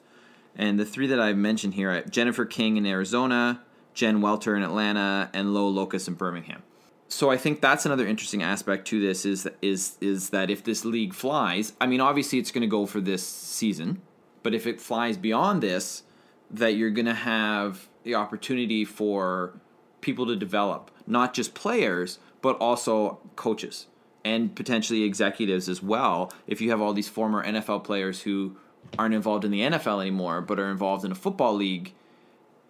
[0.55, 3.61] And the three that I mentioned here Jennifer King in Arizona,
[3.93, 6.63] Jen Welter in Atlanta, and Lo Locust in Birmingham.
[7.07, 10.85] So I think that's another interesting aspect to this is is is that if this
[10.85, 14.01] league flies, I mean obviously it's going to go for this season,
[14.43, 16.03] but if it flies beyond this,
[16.49, 19.59] that you're going to have the opportunity for
[19.99, 23.87] people to develop, not just players, but also coaches
[24.23, 26.31] and potentially executives as well.
[26.47, 28.55] If you have all these former NFL players who
[28.97, 31.93] aren't involved in the NFL anymore, but are involved in a football league,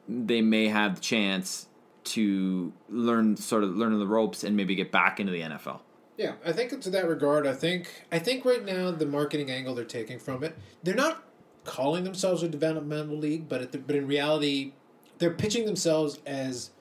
[0.07, 1.67] they may have the chance
[2.03, 5.81] to learn sort of learn the ropes and maybe get back into the NFL.
[6.17, 9.75] Yeah, I think to that regard, I think I think right now the marketing angle
[9.75, 11.23] they're taking from it, they're not
[11.63, 14.73] calling themselves a developmental league, but the, but in reality,
[15.19, 16.71] they're pitching themselves as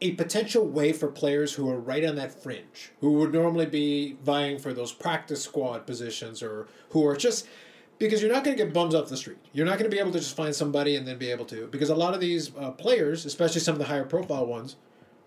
[0.00, 4.16] a potential way for players who are right on that fringe, who would normally be
[4.24, 7.46] vying for those practice squad positions, or who are just
[8.06, 9.38] because you're not going to get bums off the street.
[9.52, 11.68] You're not going to be able to just find somebody and then be able to
[11.68, 14.76] because a lot of these uh, players, especially some of the higher profile ones,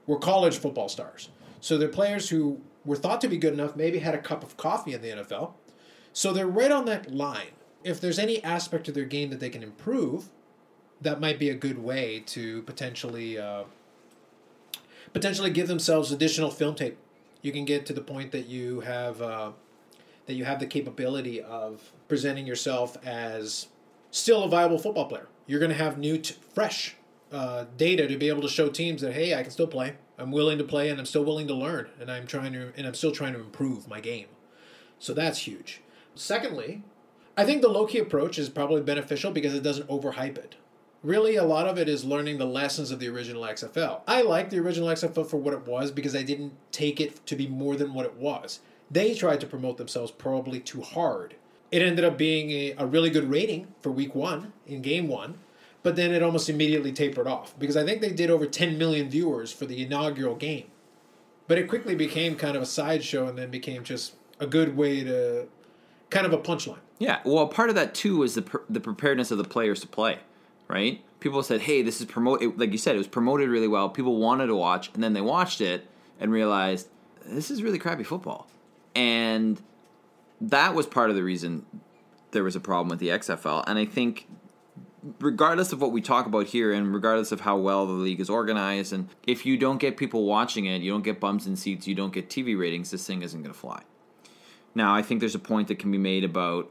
[0.07, 1.29] were college football stars.
[1.61, 4.57] So they're players who were thought to be good enough, maybe had a cup of
[4.57, 5.53] coffee in the NFL.
[6.11, 7.51] So they're right on that line.
[7.83, 10.29] If there's any aspect of their game that they can improve,
[11.01, 13.63] that might be a good way to potentially uh,
[15.13, 16.97] potentially give themselves additional film tape.
[17.41, 19.51] You can get to the point that you have uh,
[20.25, 23.67] that you have the capability of presenting yourself as
[24.11, 25.27] still a viable football player.
[25.47, 26.95] You're going to have new, t- fresh
[27.31, 29.95] uh, data to be able to show teams that hey, I can still play.
[30.17, 32.87] I'm willing to play, and I'm still willing to learn, and I'm trying to, and
[32.87, 34.27] I'm still trying to improve my game.
[34.99, 35.81] So that's huge.
[36.15, 36.83] Secondly,
[37.35, 40.55] I think the low key approach is probably beneficial because it doesn't overhype it.
[41.03, 44.01] Really, a lot of it is learning the lessons of the original XFL.
[44.07, 47.35] I like the original XFL for what it was because I didn't take it to
[47.35, 48.61] be more than what it was.
[48.89, 51.35] They tried to promote themselves probably too hard.
[51.75, 55.39] It ended up being a, a really good rating for week one in game one,
[55.83, 59.09] but then it almost immediately tapered off because I think they did over 10 million
[59.09, 60.67] viewers for the inaugural game.
[61.49, 65.03] But it quickly became kind of a sideshow and then became just a good way
[65.03, 65.49] to
[66.09, 66.79] kind of a punchline.
[66.97, 69.87] Yeah, well, part of that too was the pre- the preparedness of the players to
[69.87, 70.19] play,
[70.69, 71.03] right?
[71.19, 73.89] People said, "Hey, this is promote." Like you said, it was promoted really well.
[73.89, 75.85] People wanted to watch, and then they watched it
[76.21, 76.87] and realized
[77.25, 78.47] this is really crappy football,
[78.95, 79.61] and
[80.41, 81.65] that was part of the reason
[82.31, 83.63] there was a problem with the XFL.
[83.65, 84.27] And I think,
[85.19, 88.29] regardless of what we talk about here, and regardless of how well the league is
[88.29, 91.87] organized, and if you don't get people watching it, you don't get bums in seats,
[91.87, 93.81] you don't get TV ratings, this thing isn't going to fly.
[94.75, 96.69] Now, I think there's a point that can be made about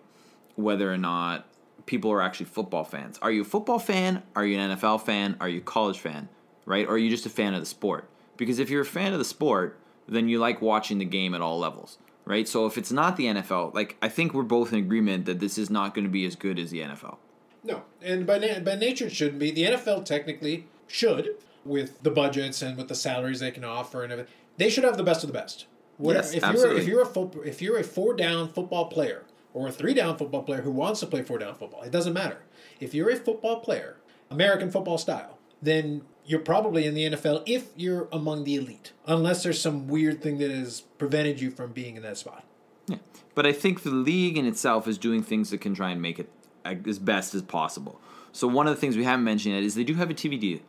[0.57, 1.47] whether or not
[1.87, 3.19] people are actually football fans.
[3.23, 4.23] Are you a football fan?
[4.37, 5.37] Are you an NFL fan?
[5.41, 6.29] Are you a college fan?
[6.67, 6.87] Right?
[6.87, 8.09] Or are you just a fan of the sport?
[8.37, 11.41] Because if you're a fan of the sport, then you like watching the game at
[11.41, 11.99] all levels.
[12.27, 12.49] Right?
[12.49, 15.59] So if it's not the NFL, like I think we're both in agreement that this
[15.59, 17.17] is not going to be as good as the NFL.
[17.63, 19.51] No, and by na- by nature it shouldn't be.
[19.51, 24.13] The NFL technically should, with the budgets and with the salaries they can offer and
[24.13, 24.33] everything.
[24.57, 25.67] They should have the best of the best.
[25.99, 26.83] Whatever- Yes, if you're absolutely.
[26.83, 30.17] if you're a fo- if you're a four down football player or a three down
[30.17, 32.39] football player who wants to play four down football, it doesn't matter.
[32.81, 33.97] If you're a football player,
[34.31, 39.43] American football style, then you're probably in the NFL if you're among the elite, unless
[39.43, 42.45] there's some weird thing that has prevented you from being in that spot.
[42.87, 42.97] Yeah.
[43.35, 46.19] But I think the league in itself is doing things that can try and make
[46.19, 46.31] it
[46.65, 48.01] uh, as best as possible.
[48.33, 50.41] So one of the things we haven't mentioned yet is they do have a TV
[50.41, 50.61] deal,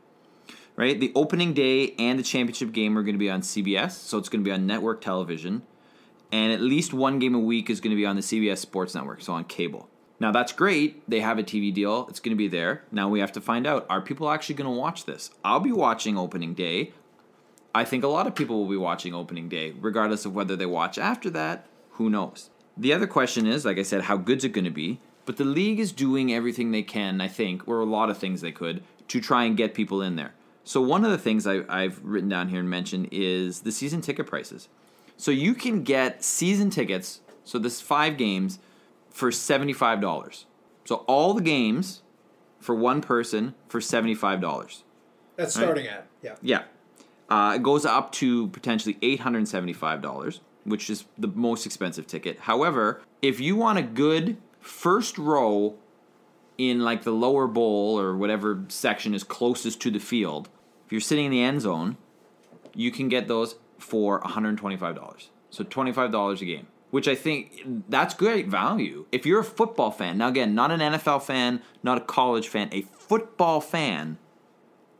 [0.76, 1.00] right?
[1.00, 4.30] The opening day and the championship game are going to be on CBS, so it's
[4.30, 5.64] going to be on network television,
[6.32, 8.94] and at least one game a week is going to be on the CBS Sports
[8.94, 9.90] Network, so on cable.
[10.20, 11.08] Now that's great.
[11.10, 12.08] They have a TV deal.
[12.10, 12.84] It's going to be there.
[12.92, 15.32] Now we have to find out: Are people actually going to watch this?
[15.44, 16.94] I'll be watching opening day.
[17.74, 20.66] I think a lot of people will be watching opening day, regardless of whether they
[20.66, 21.68] watch after that.
[21.92, 22.50] Who knows?
[22.78, 25.00] The other question is, like I said, how good's it going to be?
[25.26, 28.42] But the league is doing everything they can, I think, or a lot of things
[28.42, 30.34] they could, to try and get people in there.
[30.64, 34.02] So one of the things I, I've written down here and mentioned is the season
[34.02, 34.68] ticket prices.
[35.18, 38.60] So you can get season tickets, so this five games,
[39.16, 40.46] for seventy-five dollars.
[40.84, 42.02] So all the games
[42.60, 44.84] for one person for seventy-five dollars.
[45.38, 45.64] That's Right.
[45.64, 46.36] starting at yeah.
[46.42, 46.64] Yeah.
[47.30, 52.40] Uh, it goes up to potentially $875, which is the most expensive ticket.
[52.42, 55.76] However, if you want a good first row
[56.58, 60.50] in like the lower bowl or whatever section is closest to the field,
[60.86, 61.98] if you're sitting in the end zone,
[62.76, 65.30] you can get those for $125.
[65.50, 66.68] So $25 a game.
[66.92, 69.06] Which I think that's great value.
[69.12, 72.70] If you're a football fan, now again, not an NFL fan, not a college fan,
[72.72, 74.18] a football fan,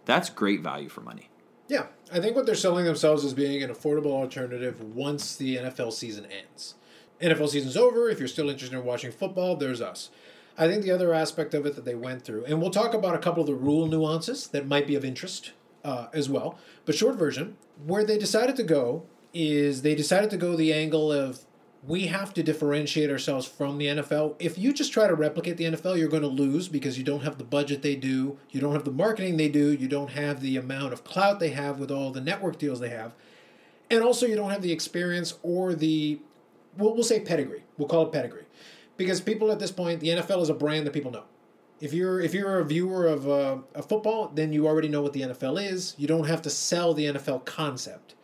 [0.06, 1.30] that's great value for money.
[1.68, 5.94] Yeah, I think what they're selling themselves as being an affordable alternative once the NFL
[5.94, 6.76] season ends.
[7.22, 8.10] NFL season's over.
[8.10, 10.12] If you're still interested in watching football, there's us.
[10.58, 13.16] I think the other aspect of it that they went through, and we'll talk about
[13.16, 15.52] a couple of the rule nuances that might be of interest
[15.84, 16.58] uh, as well.
[16.86, 21.12] But short version, where they decided to go is they decided to go the angle
[21.12, 21.45] of
[21.88, 24.36] we have to differentiate ourselves from the NFL.
[24.40, 27.24] If you just try to replicate the NFL, you're going to lose because you don't
[27.24, 30.42] have the budget they do, you don't have the marketing they do, you don't have
[30.42, 33.14] the amount of clout they have with all the network deals they have,
[33.92, 36.20] and also you don't have the experience or the,
[36.78, 37.64] we'll, we'll say pedigree.
[37.78, 38.46] We'll call it pedigree,
[38.98, 41.24] because people at this point, the NFL is a brand that people know.
[41.82, 45.22] If you're if you're a viewer of uh, football, then you already know what the
[45.22, 45.94] NFL is.
[45.98, 48.16] You don't have to sell the NFL concept.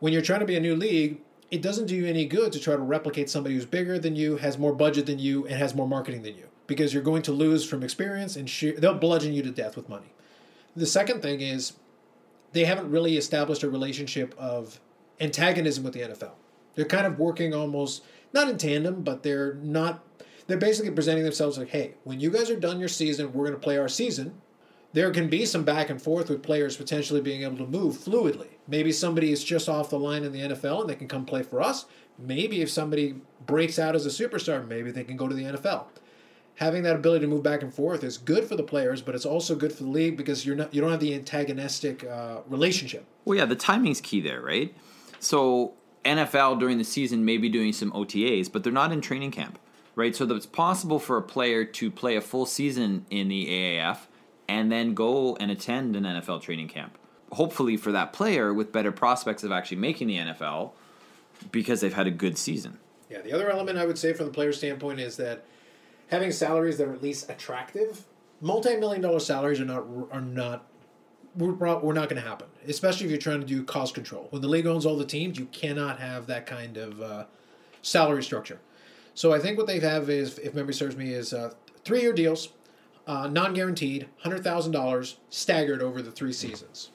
[0.00, 2.60] When you're trying to be a new league, it doesn't do you any good to
[2.60, 5.74] try to replicate somebody who's bigger than you, has more budget than you, and has
[5.74, 9.32] more marketing than you because you're going to lose from experience and sheer, they'll bludgeon
[9.32, 10.12] you to death with money.
[10.76, 11.72] The second thing is
[12.52, 14.80] they haven't really established a relationship of
[15.20, 16.32] antagonism with the NFL.
[16.76, 20.04] They're kind of working almost not in tandem, but they're not.
[20.46, 23.58] They're basically presenting themselves like, "Hey, when you guys are done your season, we're going
[23.58, 24.40] to play our season."
[24.92, 28.48] There can be some back and forth with players potentially being able to move fluidly.
[28.66, 31.42] Maybe somebody is just off the line in the NFL and they can come play
[31.42, 31.86] for us.
[32.18, 33.14] Maybe if somebody
[33.46, 35.84] breaks out as a superstar, maybe they can go to the NFL.
[36.56, 39.24] Having that ability to move back and forth is good for the players, but it's
[39.24, 43.06] also good for the league because you're not you don't have the antagonistic uh, relationship.
[43.24, 44.74] Well, yeah, the timing's key there, right?
[45.20, 45.72] So
[46.04, 49.58] NFL during the season may be doing some OTAs, but they're not in training camp,
[49.94, 50.14] right?
[50.14, 54.00] So it's possible for a player to play a full season in the AAF
[54.50, 56.98] and then go and attend an NFL training camp.
[57.30, 60.72] Hopefully for that player with better prospects of actually making the NFL
[61.52, 62.80] because they've had a good season.
[63.08, 65.44] Yeah, the other element I would say from the player standpoint is that
[66.08, 68.04] having salaries that are at least attractive,
[68.40, 70.66] multi-million dollar salaries are not are not
[71.36, 74.26] we're, we're not going to happen, especially if you're trying to do cost control.
[74.30, 77.24] When the league owns all the teams, you cannot have that kind of uh,
[77.82, 78.58] salary structure.
[79.14, 82.48] So I think what they have is, if memory serves me, is uh, three-year deals,
[83.06, 86.90] uh, non-guaranteed, hundred thousand dollars, staggered over the three seasons,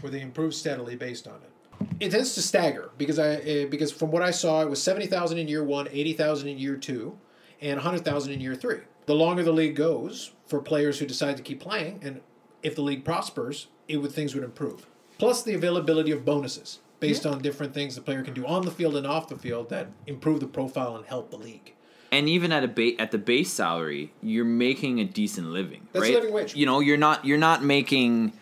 [0.00, 1.86] where they improve steadily based on it.
[2.00, 5.06] It tends to stagger because I uh, because from what I saw, it was seventy
[5.06, 7.18] thousand in year one, one, eighty thousand in year two,
[7.60, 8.80] and hundred thousand in year three.
[9.06, 12.20] The longer the league goes for players who decide to keep playing, and
[12.62, 14.86] if the league prospers, it would things would improve.
[15.18, 17.32] Plus the availability of bonuses based yeah.
[17.32, 19.88] on different things the player can do on the field and off the field that
[20.06, 21.73] improve the profile and help the league.
[22.14, 26.04] And even at a ba- at the base salary, you're making a decent living, That's
[26.04, 26.14] right?
[26.14, 26.54] living wage.
[26.54, 28.32] You know, you're not you're not making,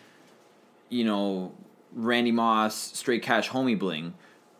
[0.89, 1.53] you know,
[1.91, 4.13] Randy Moss straight cash homie bling,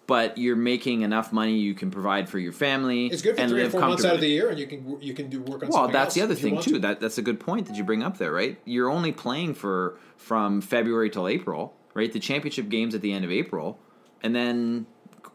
[0.07, 3.05] but you're making enough money you can provide for your family.
[3.05, 4.65] It's good for and three or live four months out of the year, and you
[4.65, 5.69] can you can do work on.
[5.69, 6.73] Well, that's the other thing too.
[6.73, 6.79] to.
[6.79, 8.59] That that's a good point that you bring up there, right?
[8.65, 12.11] You're only playing for from February till April, right?
[12.11, 13.77] The championship games at the end of April,
[14.23, 14.87] and then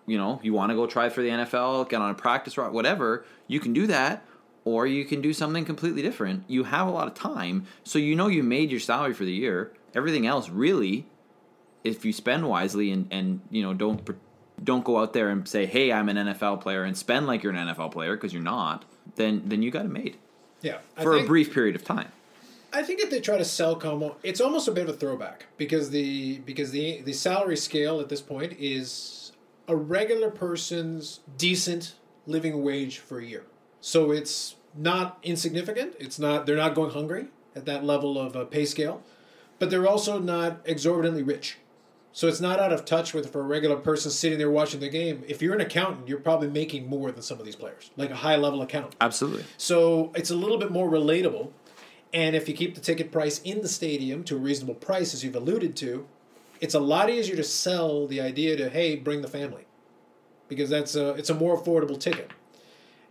[0.09, 2.73] you know you want to go try for the NFL, get on a practice route,
[2.73, 3.25] whatever.
[3.47, 4.25] You can do that,
[4.64, 6.42] or you can do something completely different.
[6.49, 9.33] You have a lot of time, so you know you made your salary for the
[9.33, 9.73] year.
[9.94, 11.07] Everything else, really,
[11.85, 14.01] if you spend wisely and and you know don't
[14.64, 17.53] don't go out there and say, "Hey, I'm an NFL player," and spend like you're
[17.53, 18.85] an NFL player because you're not.
[19.16, 20.16] Then then you got it made
[20.61, 22.09] yeah I for think- a brief period of time.
[22.71, 25.47] I think if they try to sell Como, it's almost a bit of a throwback
[25.57, 28.90] because the because the the salary scale at this point is
[29.68, 31.94] a regular person's decent
[32.26, 33.44] living wage for a year.
[33.81, 35.94] So it's not insignificant.
[36.00, 39.02] It's not they're not going hungry at that level of a pay scale,
[39.59, 41.59] but they're also not exorbitantly rich.
[42.12, 44.88] So it's not out of touch with for a regular person sitting there watching the
[44.88, 45.22] game.
[45.28, 48.16] If you're an accountant, you're probably making more than some of these players, like a
[48.16, 48.96] high level accountant.
[49.00, 49.44] Absolutely.
[49.57, 51.52] So it's a little bit more relatable.
[52.12, 55.22] And if you keep the ticket price in the stadium to a reasonable price, as
[55.22, 56.07] you've alluded to,
[56.61, 59.66] it's a lot easier to sell the idea to hey, bring the family,
[60.49, 62.31] because that's a it's a more affordable ticket.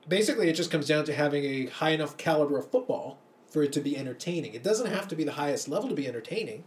[0.07, 3.71] Basically, it just comes down to having a high enough caliber of football for it
[3.73, 4.53] to be entertaining.
[4.53, 6.63] It doesn't have to be the highest level to be entertaining.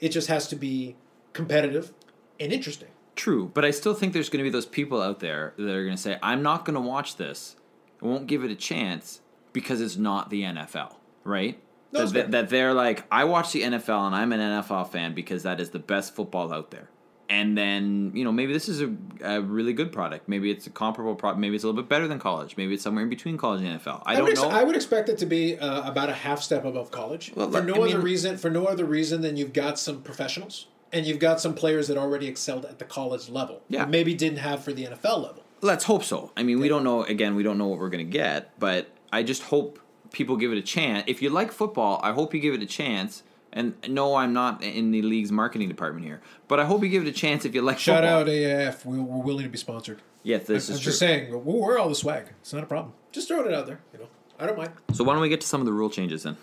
[0.00, 0.96] It just has to be
[1.32, 1.92] competitive
[2.38, 2.88] and interesting.
[3.16, 5.84] True, but I still think there's going to be those people out there that are
[5.84, 7.56] going to say, "I'm not going to watch this.
[8.00, 9.20] I won't give it a chance
[9.52, 10.94] because it's not the NFL."
[11.24, 11.60] Right?
[11.92, 15.42] It's that, that they're like, "I watch the NFL and I'm an NFL fan because
[15.44, 16.88] that is the best football out there."
[17.30, 20.28] And then you know maybe this is a, a really good product.
[20.28, 21.40] Maybe it's a comparable product.
[21.40, 22.56] Maybe it's a little bit better than college.
[22.56, 24.02] Maybe it's somewhere in between college and NFL.
[24.06, 24.48] I, would don't ex- know.
[24.50, 27.32] I would expect it to be uh, about a half step above college.
[27.34, 28.38] Well, for I no mean- other reason.
[28.38, 31.96] For no other reason than you've got some professionals and you've got some players that
[31.98, 33.62] already excelled at the college level.
[33.68, 33.84] Yeah.
[33.84, 35.42] maybe didn't have for the NFL level.
[35.60, 36.32] Let's hope so.
[36.36, 37.02] I mean, we don't know.
[37.02, 39.78] Again, we don't know what we're going to get, but I just hope
[40.12, 41.04] people give it a chance.
[41.06, 43.22] If you like football, I hope you give it a chance.
[43.52, 47.06] And no, I'm not in the league's marketing department here, but I hope you give
[47.06, 48.20] it a chance if you like Shout football.
[48.20, 48.84] out AAF.
[48.84, 50.00] We, we're willing to be sponsored.
[50.22, 50.90] Yeah, this I'm is true.
[50.90, 52.26] just saying, we'll wear all the swag.
[52.42, 52.92] It's not a problem.
[53.10, 53.80] Just throwing it out there.
[53.94, 54.72] You know, I don't mind.
[54.92, 56.36] So why don't we get to some of the rule changes then?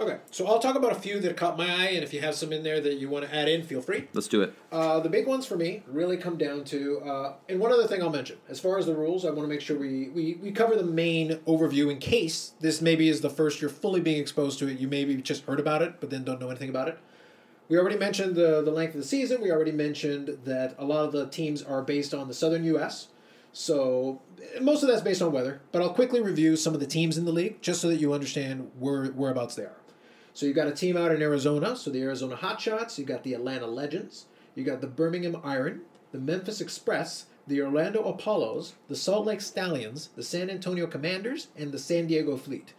[0.00, 2.36] Okay, so I'll talk about a few that caught my eye, and if you have
[2.36, 4.06] some in there that you want to add in, feel free.
[4.12, 4.54] Let's do it.
[4.70, 8.00] Uh, the big ones for me really come down to, uh, and one other thing
[8.00, 8.38] I'll mention.
[8.48, 10.84] As far as the rules, I want to make sure we, we, we cover the
[10.84, 14.78] main overview in case this maybe is the first you're fully being exposed to it.
[14.78, 16.98] You maybe just heard about it, but then don't know anything about it.
[17.68, 19.42] We already mentioned the, the length of the season.
[19.42, 23.08] We already mentioned that a lot of the teams are based on the southern U.S.,
[23.52, 24.22] so
[24.60, 25.60] most of that's based on weather.
[25.72, 28.12] But I'll quickly review some of the teams in the league just so that you
[28.12, 29.74] understand where whereabouts they are.
[30.38, 32.96] So you've got a team out in Arizona, so the Arizona Hotshots.
[32.96, 34.26] you've got the Atlanta Legends.
[34.54, 35.80] you've got the Birmingham Iron,
[36.12, 41.72] the Memphis Express, the Orlando Apollos, the Salt Lake Stallions, the San Antonio Commanders, and
[41.72, 42.72] the San Diego Fleet.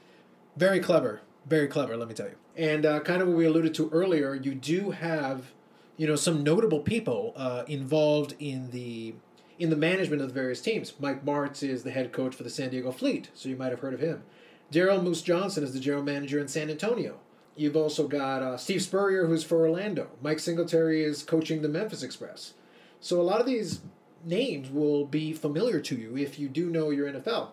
[0.56, 1.98] Very clever, very clever.
[1.98, 2.38] Let me tell you.
[2.56, 5.52] And uh, kind of what we alluded to earlier, you do have,
[5.98, 9.16] you know, some notable people uh, involved in the
[9.58, 10.94] in the management of the various teams.
[10.98, 13.82] Mike Martz is the head coach for the San Diego Fleet, so you might have
[13.82, 14.24] heard of him.
[14.72, 17.20] Daryl Moose Johnston is the general manager in San Antonio.
[17.60, 20.08] You've also got uh, Steve Spurrier, who's for Orlando.
[20.22, 22.54] Mike Singletary is coaching the Memphis Express.
[23.02, 23.82] So a lot of these
[24.24, 27.50] names will be familiar to you if you do know your NFL.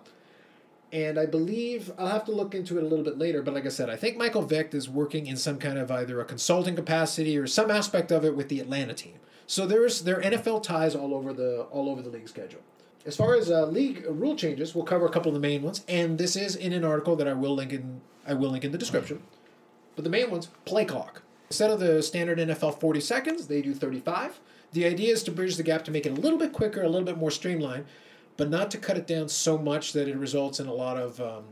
[0.92, 3.66] And I believe I'll have to look into it a little bit later, but like
[3.66, 6.76] I said, I think Michael Vick is working in some kind of either a consulting
[6.76, 9.18] capacity or some aspect of it with the Atlanta team.
[9.48, 12.60] So there's there are NFL ties all over the all over the league schedule.
[13.04, 15.84] As far as uh, league rule changes, we'll cover a couple of the main ones,
[15.88, 18.70] and this is in an article that I will link in I will link in
[18.70, 19.20] the description.
[19.96, 21.22] But the main one's play clock.
[21.50, 24.40] Instead of the standard NFL 40 seconds, they do 35.
[24.72, 26.88] The idea is to bridge the gap to make it a little bit quicker, a
[26.88, 27.86] little bit more streamlined,
[28.36, 31.20] but not to cut it down so much that it results in a lot of
[31.20, 31.44] um,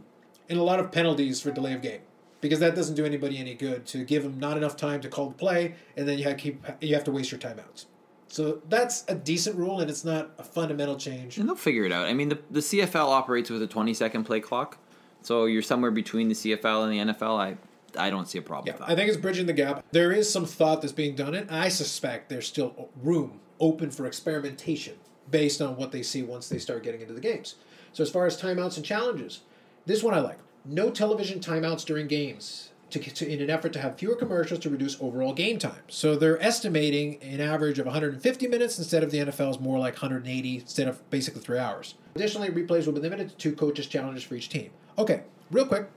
[0.48, 2.00] in a lot of penalties for delay of game.
[2.40, 5.30] Because that doesn't do anybody any good to give them not enough time to call
[5.30, 7.86] the play, and then you have, to keep, you have to waste your timeouts.
[8.28, 11.38] So that's a decent rule, and it's not a fundamental change.
[11.38, 12.04] And they'll figure it out.
[12.04, 14.76] I mean, the, the CFL operates with a 20 second play clock.
[15.22, 17.38] So you're somewhere between the CFL and the NFL.
[17.40, 17.56] I
[17.96, 18.90] I don't see a problem Yeah, with that.
[18.90, 19.84] I think it's bridging the gap.
[19.92, 24.06] There is some thought that's being done, and I suspect there's still room open for
[24.06, 24.94] experimentation
[25.30, 27.54] based on what they see once they start getting into the games.
[27.92, 29.40] So as far as timeouts and challenges,
[29.86, 30.38] this one I like.
[30.64, 32.70] No television timeouts during games.
[32.90, 35.82] To, to, in an effort to have fewer commercials to reduce overall game time.
[35.88, 40.58] So they're estimating an average of 150 minutes instead of the NFL's more like 180
[40.58, 41.96] instead of basically three hours.
[42.14, 44.70] Additionally, replays will be limited to two coaches' challenges for each team.
[44.96, 45.88] Okay, real quick,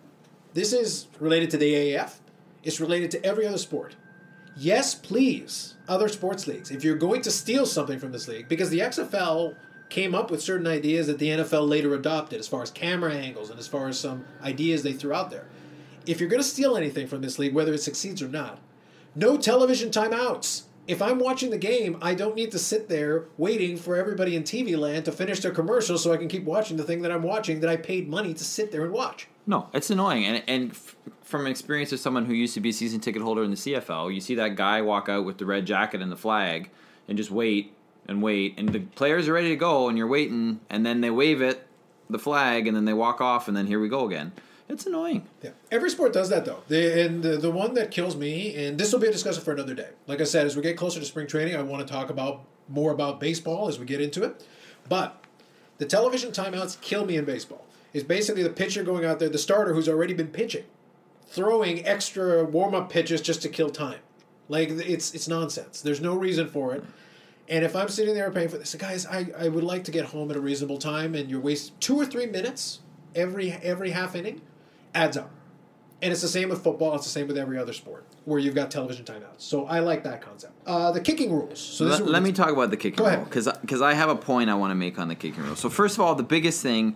[0.58, 2.16] this is related to the AAF.
[2.64, 3.96] It's related to every other sport.
[4.56, 6.72] Yes, please, other sports leagues.
[6.72, 9.56] If you're going to steal something from this league, because the XFL
[9.90, 13.52] came up with certain ideas that the NFL later adopted, as far as camera angles
[13.52, 15.46] and as far as some ideas they threw out there.
[16.08, 18.58] If you're going to steal anything from this league, whether it succeeds or not,
[19.14, 20.64] no television timeouts.
[20.88, 24.42] If I'm watching the game, I don't need to sit there waiting for everybody in
[24.42, 27.22] TV land to finish their commercial so I can keep watching the thing that I'm
[27.22, 29.28] watching that I paid money to sit there and watch.
[29.48, 32.70] No, it's annoying, and and f- from an experience of someone who used to be
[32.70, 35.46] a season ticket holder in the CFL, you see that guy walk out with the
[35.46, 36.70] red jacket and the flag,
[37.08, 37.74] and just wait
[38.08, 41.10] and wait, and the players are ready to go, and you're waiting, and then they
[41.10, 41.66] wave it,
[42.10, 44.32] the flag, and then they walk off, and then here we go again.
[44.70, 45.26] It's annoying.
[45.42, 46.62] Yeah, every sport does that though.
[46.70, 49.74] And the, the one that kills me, and this will be a discussion for another
[49.74, 49.90] day.
[50.08, 52.44] Like I said, as we get closer to spring training, I want to talk about
[52.68, 54.46] more about baseball as we get into it.
[54.90, 55.24] But
[55.78, 57.66] the television timeouts kill me in baseball.
[57.94, 60.66] It's basically the pitcher going out there, the starter who's already been pitching,
[61.28, 64.00] throwing extra warm up pitches just to kill time.
[64.50, 65.82] Like it's it's nonsense.
[65.82, 66.84] There's no reason for it.
[67.50, 70.06] And if I'm sitting there paying for this, guys, I, I would like to get
[70.06, 72.80] home at a reasonable time, and you're wasting two or three minutes
[73.16, 74.42] every every half inning
[74.94, 75.32] adds up.
[76.02, 76.94] And it's the same with football.
[76.96, 79.40] It's the same with every other sport where you've got television timeouts.
[79.40, 80.54] So I like that concept.
[80.66, 81.60] Uh, the kicking rules.
[81.60, 83.26] So this let, is- let me talk about the kicking rule ahead.
[83.30, 85.56] because I have a point I want to make on the kicking rule.
[85.56, 86.96] So first of all, the biggest thing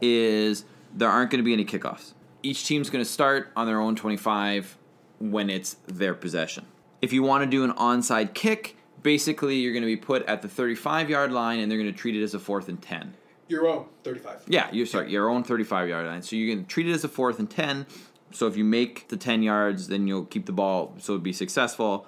[0.00, 0.64] is
[0.94, 2.12] there aren't going to be any kickoffs.
[2.42, 4.76] Each team's going to start on their own 25
[5.18, 6.66] when it's their possession.
[7.00, 10.42] If you want to do an onside kick, basically you're going to be put at
[10.42, 13.14] the 35 yard line and they're going to treat it as a fourth and 10.
[13.48, 14.42] your own thirty-five.
[14.46, 16.22] Yeah, you're sorry, your own 35 yard line.
[16.22, 17.86] So you're going to treat it as a fourth and 10.
[18.32, 21.32] So if you make the 10 yards, then you'll keep the ball, so it'd be
[21.32, 22.06] successful.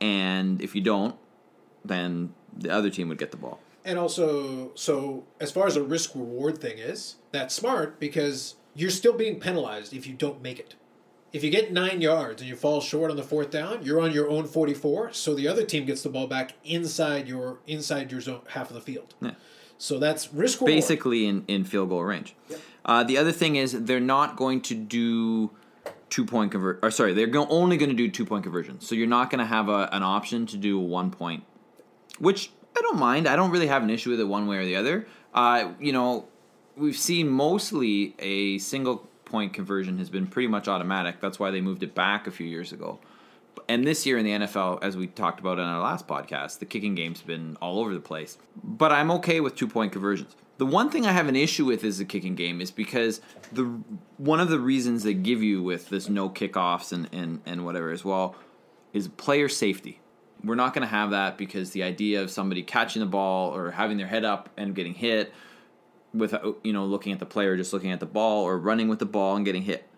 [0.00, 1.16] And if you don't,
[1.84, 3.60] then the other team would get the ball.
[3.86, 8.90] And also, so as far as a risk reward thing is, that's smart because you're
[8.90, 10.74] still being penalized if you don't make it.
[11.32, 14.10] If you get nine yards and you fall short on the fourth down, you're on
[14.10, 15.12] your own 44.
[15.12, 18.74] So the other team gets the ball back inside your inside your zone half of
[18.74, 19.14] the field.
[19.20, 19.32] Yeah.
[19.78, 20.74] So that's risk reward.
[20.74, 22.34] basically in, in field goal range.
[22.84, 25.52] Uh, the other thing is they're not going to do
[26.10, 26.80] two point convert.
[26.82, 28.84] Or sorry, they're go- only going to do two point conversions.
[28.86, 31.44] So you're not going to have a, an option to do a one point,
[32.18, 33.26] which I don't mind.
[33.26, 35.06] I don't really have an issue with it one way or the other.
[35.34, 36.26] Uh, you know,
[36.76, 41.20] we've seen mostly a single point conversion has been pretty much automatic.
[41.20, 42.98] That's why they moved it back a few years ago.
[43.68, 46.66] And this year in the NFL, as we talked about in our last podcast, the
[46.66, 48.38] kicking game's been all over the place.
[48.62, 50.36] But I'm okay with two point conversions.
[50.58, 53.20] The one thing I have an issue with is the kicking game is because
[53.52, 53.64] the
[54.16, 57.90] one of the reasons they give you with this no kickoffs and, and, and whatever
[57.90, 58.36] as well
[58.92, 60.00] is player safety.
[60.44, 63.72] We're not going to have that because the idea of somebody catching the ball or
[63.72, 65.32] having their head up and getting hit
[66.14, 68.98] without you know looking at the player, just looking at the ball or running with
[68.98, 69.88] the ball and getting hit.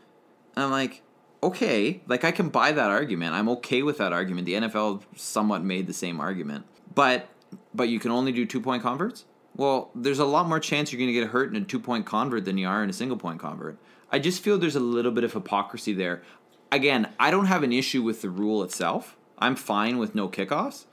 [0.56, 1.02] And I'm like,
[1.42, 3.34] okay, like I can buy that argument.
[3.34, 4.46] I'm okay with that argument.
[4.46, 6.64] The NFL somewhat made the same argument,
[6.94, 7.28] but
[7.74, 9.24] but you can only do two point converts.
[9.56, 12.06] Well, there's a lot more chance you're going to get hurt in a two point
[12.06, 13.78] convert than you are in a single point convert.
[14.10, 16.22] I just feel there's a little bit of hypocrisy there.
[16.70, 19.16] Again, I don't have an issue with the rule itself.
[19.40, 20.84] I'm fine with no kickoffs.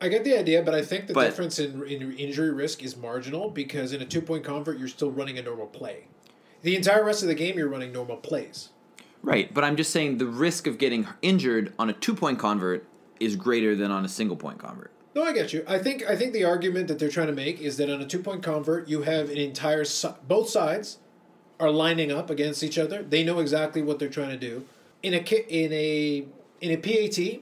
[0.00, 2.96] I get the idea, but I think the But- difference in, in injury risk is
[2.96, 6.04] marginal because in a two point convert, you're still running a normal play.
[6.62, 8.70] The entire rest of the game, you're running normal plays.
[9.22, 12.86] Right, but I'm just saying the risk of getting injured on a two point convert
[13.18, 14.90] is greater than on a single point convert.
[15.14, 15.64] No, I get you.
[15.66, 18.06] I think I think the argument that they're trying to make is that on a
[18.06, 20.98] two point convert, you have an entire si- both sides
[21.58, 23.02] are lining up against each other.
[23.02, 24.64] They know exactly what they're trying to do.
[25.02, 26.26] In a ki- in a
[26.60, 27.40] in a PAT,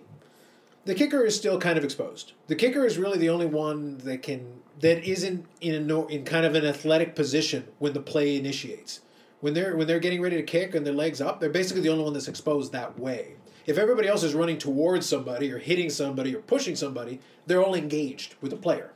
[0.84, 2.32] the kicker is still kind of exposed.
[2.46, 6.24] The kicker is really the only one that can that isn't in a no, in
[6.24, 9.00] kind of an athletic position when the play initiates.
[9.40, 11.90] When they're when they're getting ready to kick and their legs up, they're basically the
[11.90, 13.34] only one that's exposed that way.
[13.66, 17.74] If everybody else is running towards somebody or hitting somebody or pushing somebody, they're all
[17.74, 18.92] engaged with the player.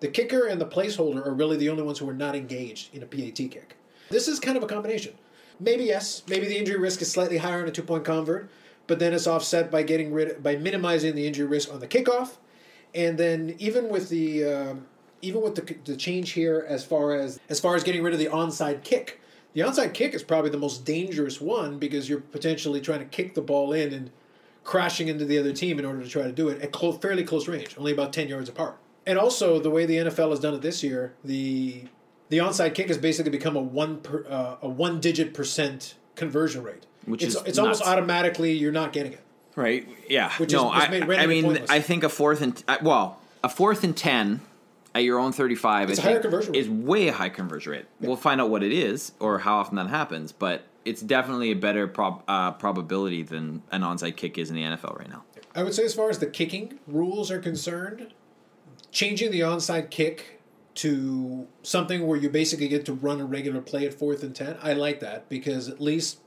[0.00, 3.02] The kicker and the placeholder are really the only ones who are not engaged in
[3.02, 3.76] a PAT kick.
[4.08, 5.14] This is kind of a combination.
[5.60, 8.48] Maybe yes, maybe the injury risk is slightly higher on a two point convert,
[8.88, 12.38] but then it's offset by getting rid by minimizing the injury risk on the kickoff,
[12.94, 14.86] and then even with the um,
[15.22, 18.18] even with the, the change here as far as as far as getting rid of
[18.18, 19.20] the onside kick,
[19.52, 23.34] the onside kick is probably the most dangerous one because you're potentially trying to kick
[23.34, 24.10] the ball in and
[24.64, 27.24] crashing into the other team in order to try to do it at clo- fairly
[27.24, 28.78] close range, only about ten yards apart.
[29.06, 31.84] And also the way the NFL has done it this year, the
[32.30, 36.62] the onside kick has basically become a one per, uh, a one digit percent conversion
[36.62, 39.20] rate, Which it's, is it's almost automatically you're not getting it.
[39.56, 39.88] Right.
[40.08, 40.32] Yeah.
[40.34, 41.70] Which no, is- I, I mean, pointless.
[41.70, 44.40] I think a fourth and uh, well, a fourth and ten
[44.94, 46.60] at your own thirty-five It's I a higher conversion rate.
[46.60, 47.86] is way a high conversion rate.
[48.00, 51.56] We'll find out what it is or how often that happens, but it's definitely a
[51.56, 55.24] better prob- uh, probability than an onside kick is in the NFL right now.
[55.54, 58.12] I would say as far as the kicking rules are concerned,
[58.92, 60.40] changing the onside kick
[60.76, 64.56] to something where you basically get to run a regular play at fourth and ten,
[64.62, 66.18] I like that because at least,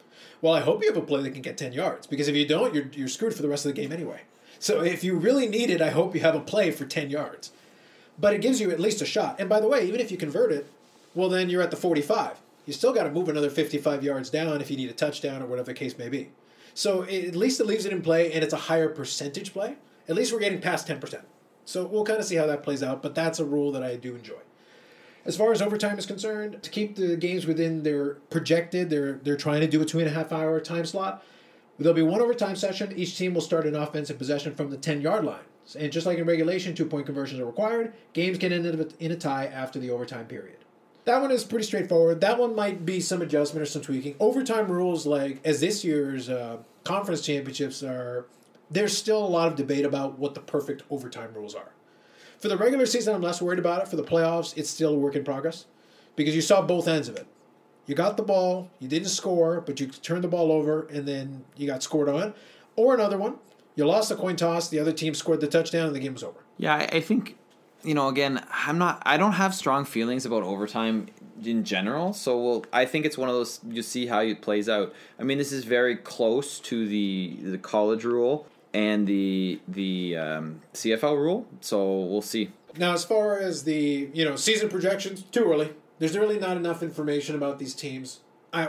[0.41, 2.47] well, I hope you have a play that can get ten yards because if you
[2.47, 4.21] don't, you're you're screwed for the rest of the game anyway.
[4.59, 7.51] So if you really need it, I hope you have a play for ten yards.
[8.19, 9.37] But it gives you at least a shot.
[9.39, 10.67] And by the way, even if you convert it,
[11.15, 12.39] well, then you're at the forty-five.
[12.65, 15.45] You still got to move another fifty-five yards down if you need a touchdown or
[15.45, 16.29] whatever the case may be.
[16.73, 19.75] So it, at least it leaves it in play, and it's a higher percentage play.
[20.07, 21.23] At least we're getting past ten percent.
[21.65, 23.01] So we'll kind of see how that plays out.
[23.01, 24.39] But that's a rule that I do enjoy.
[25.23, 29.37] As far as overtime is concerned, to keep the games within their projected, they're they're
[29.37, 31.23] trying to do a two and a half hour time slot.
[31.77, 32.93] There'll be one overtime session.
[32.95, 35.43] Each team will start an offensive possession from the ten yard line.
[35.77, 37.93] And just like in regulation, two point conversions are required.
[38.13, 38.65] Games can end
[38.99, 40.57] in a- tie after the overtime period.
[41.05, 42.21] That one is pretty straightforward.
[42.21, 44.15] That one might be some adjustment or some tweaking.
[44.19, 48.25] Overtime rules, like as this year's uh, conference championships are,
[48.69, 51.71] there's still a lot of debate about what the perfect overtime rules are.
[52.41, 53.87] For the regular season, I'm less worried about it.
[53.87, 55.67] For the playoffs, it's still a work in progress
[56.15, 57.27] because you saw both ends of it.
[57.85, 61.45] You got the ball, you didn't score, but you turned the ball over and then
[61.55, 62.33] you got scored on.
[62.75, 63.35] Or another one,
[63.75, 66.23] you lost the coin toss, the other team scored the touchdown, and the game was
[66.23, 66.39] over.
[66.57, 67.37] Yeah, I, think
[67.83, 68.07] you know.
[68.07, 69.01] Again, I'm not.
[69.05, 71.07] I don't have strong feelings about overtime
[71.43, 72.13] in general.
[72.13, 73.59] So we'll, I think it's one of those.
[73.67, 74.93] You see how it plays out.
[75.19, 80.61] I mean, this is very close to the the college rule and the the um,
[80.73, 81.47] CFL rule.
[81.61, 82.51] So we'll see.
[82.77, 85.71] Now, as far as the you know season projections, too early.
[85.99, 88.21] There's really not enough information about these teams.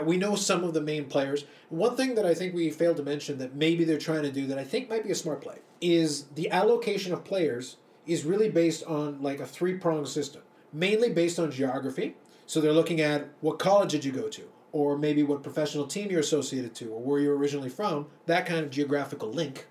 [0.03, 1.45] We know some of the main players.
[1.69, 4.45] One thing that I think we failed to mention that maybe they're trying to do
[4.45, 8.49] that I think might be a smart play is the allocation of players is really
[8.49, 12.15] based on like a three pronged system, mainly based on geography.
[12.45, 16.11] So they're looking at what college did you go to, or maybe what professional team
[16.11, 18.05] you're associated to, or where you're originally from.
[18.27, 19.65] That kind of geographical link.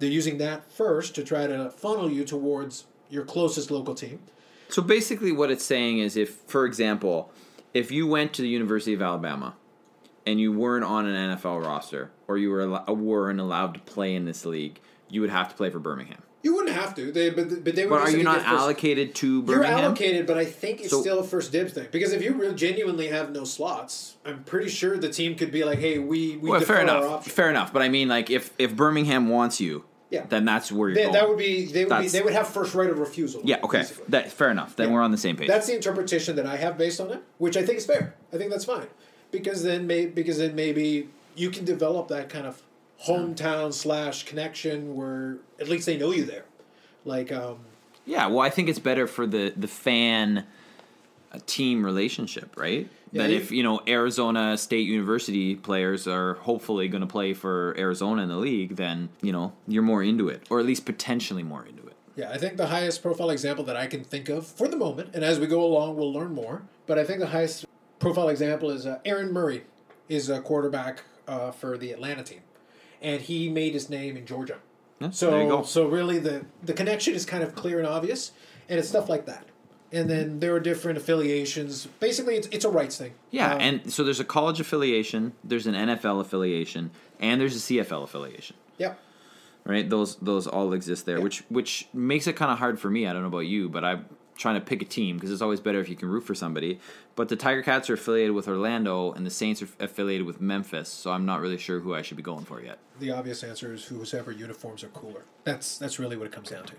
[0.00, 4.18] They're using that first to try to funnel you towards your closest local team.
[4.68, 7.30] So basically, what it's saying is, if, for example,
[7.74, 9.54] if you went to the University of Alabama
[10.26, 14.14] and you weren't on an NFL roster or you were al- weren't allowed to play
[14.14, 16.22] in this league, you would have to play for Birmingham.
[16.42, 17.90] You wouldn't have to, they, but, but they would.
[17.98, 19.72] But are you not allocated to Birmingham?
[19.76, 21.88] You're allocated, but I think it's So- still a first dibs thing.
[21.90, 25.64] Because if you really genuinely have no slots, I'm pretty sure the team could be
[25.64, 27.04] like, "Hey, we we Well, fair enough.
[27.04, 27.74] option." Fair enough.
[27.74, 30.26] But I mean, like, if if Birmingham wants you, Yeah.
[30.28, 31.12] then that's where you're They- going.
[31.14, 33.42] that would be they would be they would have first right of refusal.
[33.44, 33.60] yeah.
[33.62, 33.78] Okay.
[33.78, 34.04] basically.
[34.08, 34.74] That fair enough.
[34.76, 34.94] Then Yeah.
[34.94, 35.46] we're on the same page.
[35.48, 38.14] That's the interpretation that I have based on it, which I think is fair.
[38.32, 38.88] I think that's fine
[39.30, 42.60] because then may because then maybe you can develop that kind of
[43.06, 46.44] hometown slash connection where at least they know you there.
[47.04, 47.58] Like, um,
[48.04, 50.44] Yeah, well, I think it's better for the the fan
[51.32, 52.88] uh, team relationship, right?
[53.12, 57.74] Yeah, that if you know Arizona State University players are hopefully going to play for
[57.76, 61.42] Arizona in the league, then you know you're more into it, or at least potentially
[61.42, 61.96] more into it.
[62.16, 65.10] yeah, I think the highest profile example that I can think of for the moment,
[65.14, 66.62] and as we go along, we'll learn more.
[66.86, 67.64] But I think the highest
[67.98, 69.64] profile example is uh, Aaron Murray,
[70.08, 72.40] is a quarterback uh, for the Atlanta team,
[73.02, 74.58] and he made his name in Georgia.
[75.00, 75.62] Yeah, So there you go.
[75.62, 78.30] so really the the connection is kind of clear and obvious,
[78.68, 79.46] and it's stuff like that.
[79.92, 81.86] And then there are different affiliations.
[81.98, 83.12] Basically, it's it's a rights thing.
[83.30, 87.58] Yeah, Um, and so there's a college affiliation, there's an NFL affiliation, and there's a
[87.60, 88.56] CFL affiliation.
[88.78, 88.94] yeah,
[89.64, 89.88] right?
[89.90, 91.24] Those those all exist there, Yeah.
[91.24, 93.06] which which makes it kind of hard for me.
[93.06, 95.60] I don't know about you, but I'm trying to pick a team because it's always
[95.60, 96.78] better if you can root for somebody.
[97.14, 100.88] But the Tiger Cats are affiliated with Orlando, and the Saints are affiliated with Memphis,
[100.88, 102.78] so I'm not really sure who I should be going for yet.
[103.00, 105.24] the obvious answer is whoever uniforms are cooler.
[105.44, 106.74] That's that's really what it comes down to.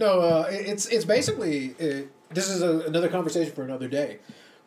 [0.00, 4.18] No, uh, it's it's basically uh this is a, another conversation for another day,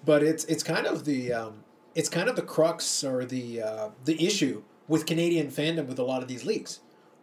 [0.06, 1.64] but it's it's kind of the um,
[1.96, 6.04] it's kind of the crux or the uh, the issue with Canadian fandom with a
[6.04, 6.82] lot of these leagues.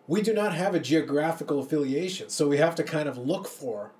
[0.09, 3.93] We do not have a geographical affiliation, so we have to kind of look for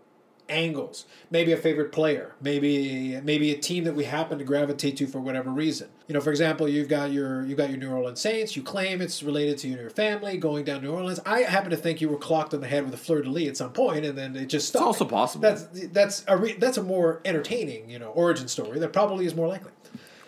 [0.51, 1.07] angles.
[1.31, 5.21] Maybe a favorite player, maybe maybe a team that we happen to gravitate to for
[5.21, 5.89] whatever reason.
[6.09, 8.57] You know, for example, you've got your you've got your New Orleans Saints.
[8.57, 11.21] You claim it's related to your family going down New Orleans.
[11.25, 13.49] I happen to think you were clocked on the head with a fleur de lis
[13.49, 14.81] at some point, and then it just stuck.
[14.81, 15.43] It's also possible.
[15.43, 18.79] That's that's a re, that's a more entertaining you know origin story.
[18.79, 19.73] That probably is more likely.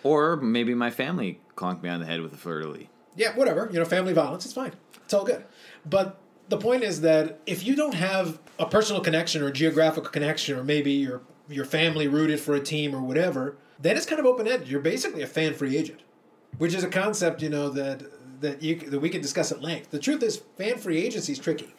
[0.03, 2.87] Or maybe my family conked me on the head with a fleur de lis.
[3.15, 3.69] Yeah, whatever.
[3.71, 4.73] You know, family violence, it's fine.
[5.03, 5.43] It's all good.
[5.85, 6.19] But
[6.49, 10.57] the point is that if you don't have a personal connection or a geographical connection,
[10.57, 14.25] or maybe your your family rooted for a team or whatever, then it's kind of
[14.25, 14.67] open ended.
[14.67, 16.01] You're basically a fan free agent,
[16.57, 18.03] which is a concept you know that
[18.41, 19.91] that you that we can discuss at length.
[19.91, 21.73] The truth is, fan free agency is tricky.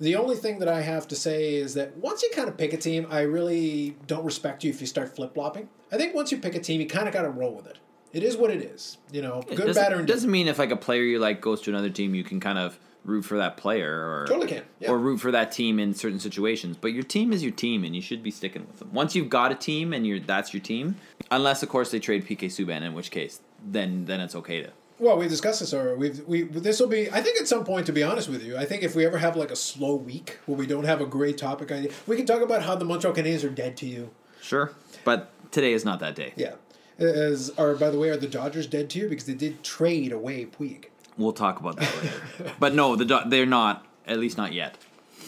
[0.00, 2.72] The only thing that I have to say is that once you kind of pick
[2.72, 5.68] a team, I really don't respect you if you start flip flopping.
[5.92, 7.78] I think once you pick a team, you kind of got to roll with it.
[8.12, 8.96] It is what it is.
[9.12, 10.08] You know, good, bad, or indifferent.
[10.08, 12.58] doesn't mean if like a player you like goes to another team, you can kind
[12.58, 14.90] of root for that player or Totally can, yeah.
[14.90, 16.76] or root for that team in certain situations.
[16.76, 18.90] But your team is your team, and you should be sticking with them.
[18.92, 20.96] Once you've got a team and you're that's your team,
[21.30, 24.70] unless of course they trade PK Subban, in which case then then it's okay to.
[24.98, 25.96] Well, we've discussed this already.
[25.96, 27.10] We've, we this will be.
[27.10, 29.16] I think at some point, to be honest with you, I think if we ever
[29.18, 32.26] have like a slow week where we don't have a great topic idea, we can
[32.26, 34.10] talk about how the Montreal Canadiens are dead to you.
[34.42, 34.72] Sure,
[35.04, 36.34] but today is not that day.
[36.36, 36.54] Yeah.
[36.98, 40.12] As are by the way, are the Dodgers dead to you because they did trade
[40.12, 42.52] away Puig We'll talk about that later.
[42.58, 43.86] but no, the Do- they're not.
[44.06, 44.76] At least not yet.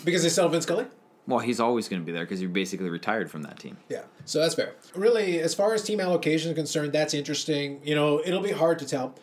[0.04, 0.86] because they sell Vince Scully.
[1.28, 3.76] Well, he's always going to be there because you're basically retired from that team.
[3.88, 4.74] Yeah, so that's fair.
[4.96, 7.80] Really, as far as team allocation is concerned, that's interesting.
[7.84, 9.14] You know, it'll be hard to tell.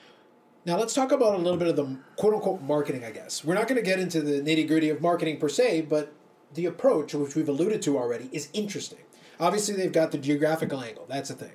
[0.65, 3.03] Now let's talk about a little bit of the quote unquote marketing.
[3.03, 5.81] I guess we're not going to get into the nitty gritty of marketing per se,
[5.89, 6.13] but
[6.53, 8.99] the approach, which we've alluded to already, is interesting.
[9.39, 11.05] Obviously, they've got the geographical angle.
[11.09, 11.51] That's a thing.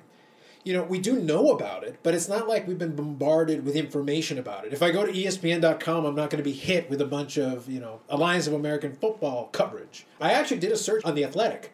[0.65, 3.75] You know, we do know about it, but it's not like we've been bombarded with
[3.75, 4.73] information about it.
[4.73, 7.69] If I go to ESPN.com, I'm not going to be hit with a bunch of,
[7.69, 10.07] you know, Alliance of American Football coverage.
[10.19, 11.71] I actually did a search on The Athletic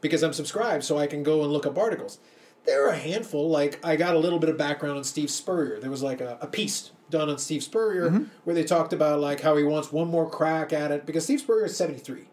[0.00, 2.18] because I'm subscribed so I can go and look up articles.
[2.66, 5.80] There are a handful, like, I got a little bit of background on Steve Spurrier.
[5.80, 8.24] There was like a, a piece done on Steve Spurrier mm-hmm.
[8.44, 11.40] where they talked about, like, how he wants one more crack at it because Steve
[11.40, 12.26] Spurrier is 73.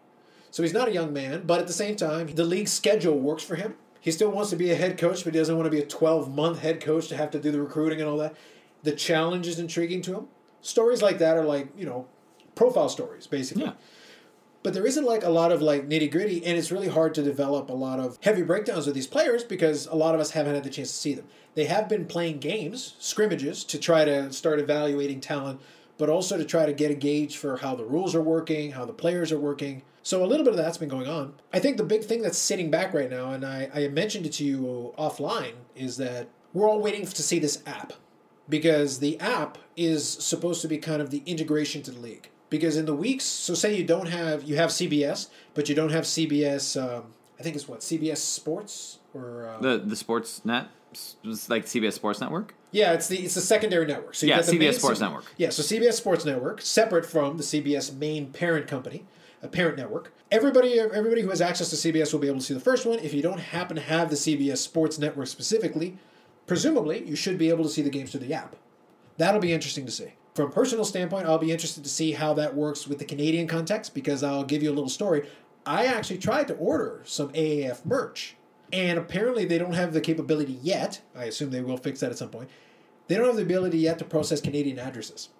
[0.50, 3.44] So he's not a young man, but at the same time, the league schedule works
[3.44, 3.76] for him.
[4.00, 5.86] He still wants to be a head coach, but he doesn't want to be a
[5.86, 8.34] 12 month head coach to have to do the recruiting and all that.
[8.82, 10.28] The challenge is intriguing to him.
[10.62, 12.06] Stories like that are like, you know,
[12.54, 13.64] profile stories, basically.
[13.64, 13.72] Yeah.
[14.62, 17.22] But there isn't like a lot of like nitty gritty, and it's really hard to
[17.22, 20.54] develop a lot of heavy breakdowns with these players because a lot of us haven't
[20.54, 21.26] had the chance to see them.
[21.54, 25.60] They have been playing games, scrimmages, to try to start evaluating talent,
[25.96, 28.84] but also to try to get a gauge for how the rules are working, how
[28.84, 29.82] the players are working.
[30.02, 31.34] So a little bit of that's been going on.
[31.52, 34.32] I think the big thing that's sitting back right now, and I, I mentioned it
[34.34, 37.92] to you offline, is that we're all waiting to see this app
[38.48, 42.30] because the app is supposed to be kind of the integration to the league.
[42.48, 45.90] Because in the weeks, so say you don't have you have CBS, but you don't
[45.92, 46.80] have CBS.
[46.82, 47.04] Um,
[47.38, 50.66] I think it's what CBS Sports or uh, The the sports net
[51.48, 52.54] like CBS Sports Network.
[52.72, 54.16] yeah, it's the it's the secondary network.
[54.16, 55.24] So you Yeah, got the CBS Sports C- Network.
[55.36, 59.04] Yeah, so CBS Sports Network, separate from the CBS main parent company,
[59.42, 60.12] a parent network.
[60.30, 62.98] Everybody everybody who has access to CBS will be able to see the first one.
[62.98, 65.98] If you don't happen to have the CBS Sports Network specifically,
[66.46, 68.56] presumably you should be able to see the games through the app.
[69.16, 70.14] That'll be interesting to see.
[70.34, 73.46] From a personal standpoint, I'll be interested to see how that works with the Canadian
[73.46, 75.28] context because I'll give you a little story.
[75.66, 78.36] I actually tried to order some AAF merch,
[78.72, 81.00] and apparently they don't have the capability yet.
[81.14, 82.48] I assume they will fix that at some point.
[83.08, 85.30] They don't have the ability yet to process Canadian addresses.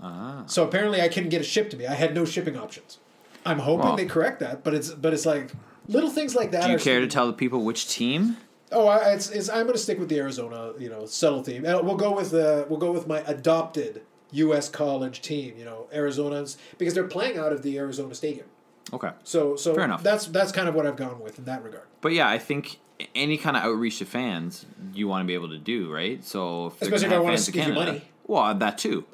[0.00, 0.44] Ah.
[0.46, 1.86] So apparently I couldn't get it shipped to me.
[1.86, 2.98] I had no shipping options.
[3.44, 5.50] I'm hoping Well- they correct that, but it's but it's like
[5.88, 6.64] little things like that.
[6.64, 8.36] Do you are care to tell the people which team?
[8.72, 11.64] Oh, I, it's, it's I'm going to stick with the Arizona, you know, subtle theme.
[11.64, 14.68] And we'll go with uh, we'll go with my adopted U.S.
[14.68, 18.46] college team, you know, Arizona's because they're playing out of the Arizona Stadium.
[18.92, 19.10] Okay.
[19.24, 20.02] So so Fair enough.
[20.02, 21.86] that's that's kind of what I've gone with in that regard.
[22.00, 22.78] But yeah, I think
[23.14, 26.22] any kind of outreach to fans you want to be able to do, right?
[26.24, 28.02] So Especially if I fans in give you money.
[28.26, 29.04] Well, that too.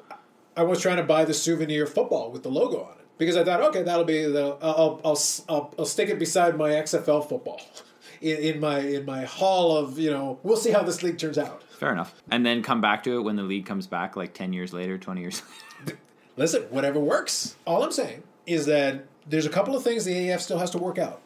[0.55, 3.43] I was trying to buy the souvenir football with the logo on it because I
[3.43, 7.61] thought, okay, that'll be the I'll I'll I'll, I'll stick it beside my XFL football
[8.21, 10.39] in, in my in my hall of you know.
[10.43, 11.63] We'll see how this league turns out.
[11.63, 12.15] Fair enough.
[12.31, 14.97] And then come back to it when the league comes back, like ten years later,
[14.97, 15.41] twenty years.
[15.85, 15.99] later.
[16.37, 17.55] Listen, whatever works.
[17.65, 20.77] All I'm saying is that there's a couple of things the AAF still has to
[20.77, 21.21] work out.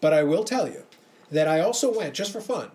[0.00, 0.84] But I will tell you
[1.30, 2.70] that I also went, just for fun,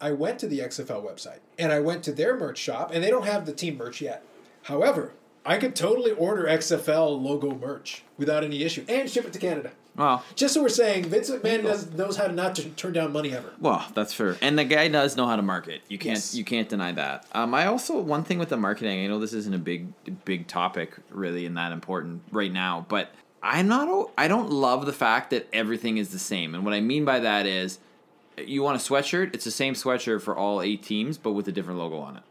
[0.00, 3.10] I went to the XFL website and I went to their merch shop, and they
[3.10, 4.24] don't have the team merch yet.
[4.62, 5.12] However,
[5.44, 9.72] I could totally order XFL logo merch without any issue and ship it to Canada.
[9.96, 10.22] Wow.
[10.34, 13.32] Just so we're saying, Vince McMahon does, knows how to not to turn down money
[13.34, 13.50] ever.
[13.60, 14.36] well, that's fair.
[14.40, 15.82] And the guy does know how to market.
[15.88, 16.34] You can't Yes.
[16.34, 17.26] you can't deny that.
[17.32, 19.04] Um, I also one thing with the marketing.
[19.04, 19.92] I know this isn't a big
[20.24, 23.10] big topic really and that important right now, but
[23.42, 24.10] I'm not.
[24.16, 26.54] I don't love the fact that everything is the same.
[26.54, 27.78] And what I mean by that is,
[28.38, 29.34] you want a sweatshirt.
[29.34, 32.22] It's the same sweatshirt for all eight teams, but with a different logo on it.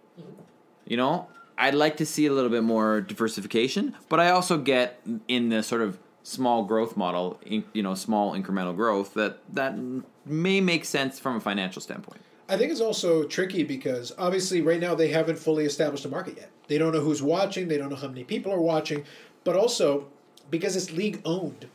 [0.86, 1.28] You know,
[1.60, 5.62] I'd like to see a little bit more diversification, but I also get in the
[5.62, 9.78] sort of small growth model, you know, small incremental growth that that
[10.26, 12.22] may make sense from a financial standpoint.
[12.48, 16.38] I think it's also tricky because obviously right now they haven't fully established a market
[16.38, 16.50] yet.
[16.68, 19.04] They don't know who's watching, they don't know how many people are watching,
[19.44, 20.08] but also
[20.50, 21.68] because it's league owned,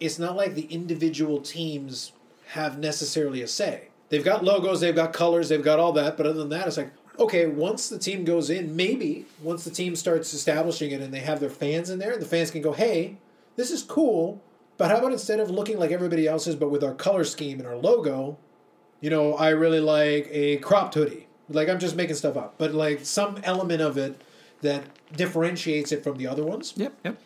[0.00, 2.12] it's not like the individual teams
[2.48, 3.88] have necessarily a say.
[4.08, 6.78] They've got logos, they've got colors, they've got all that, but other than that, it's
[6.78, 11.12] like, okay, once the team goes in, maybe once the team starts establishing it and
[11.12, 13.16] they have their fans in there, the fans can go, hey,
[13.56, 14.40] this is cool,
[14.76, 17.66] but how about instead of looking like everybody else's, but with our color scheme and
[17.66, 18.38] our logo,
[19.00, 21.26] you know, I really like a cropped hoodie.
[21.48, 24.20] Like I'm just making stuff up, but like some element of it
[24.60, 24.84] that
[25.16, 27.18] differentiates it from the other ones, Yep, yep.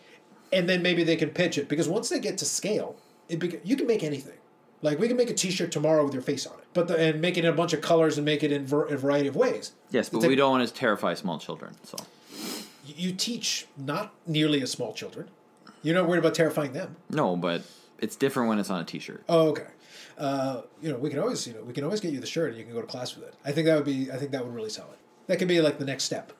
[0.52, 2.96] and then maybe they can pitch it because once they get to scale,
[3.28, 4.38] it you can make anything.
[4.82, 7.20] Like we can make a T-shirt tomorrow with your face on it, but the, and
[7.20, 9.36] make it in a bunch of colors and make it in ver- a variety of
[9.36, 9.72] ways.
[9.90, 11.74] Yes, but It's a- we don't want to terrify small children.
[11.84, 11.96] So
[12.84, 15.28] You teach not nearly as small children.
[15.82, 16.96] You're not worried about terrifying them.
[17.10, 17.62] no, but
[18.00, 19.22] it's different when it's on a T-shirt.
[19.28, 19.66] Oh, okay.
[20.18, 22.50] Uh, you know, we can always, you know, we can always get you the shirt,
[22.50, 23.34] and you can go to class with it.
[23.44, 24.98] I think that would be, I think that would really sell it.
[25.28, 26.32] That could be like the next step.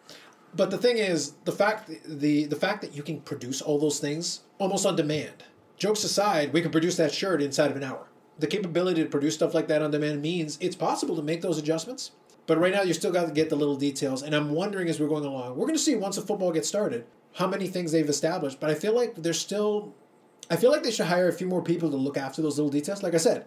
[0.54, 3.98] But the thing is, the fact, the the fact that you can produce all those
[4.00, 5.44] things almost on demand.
[5.78, 8.06] Jokes aside, we can produce that shirt inside of an hour.
[8.38, 11.58] The capability to produce stuff like that on demand means it's possible to make those
[11.58, 12.12] adjustments.
[12.46, 14.22] But right now, you still got to get the little details.
[14.22, 16.66] And I'm wondering as we're going along, we're going to see once the football gets
[16.66, 17.04] started
[17.34, 18.58] how many things they've established.
[18.58, 19.94] But I feel like there's still
[20.50, 22.70] I feel like they should hire a few more people to look after those little
[22.70, 23.02] details.
[23.02, 23.46] Like I said,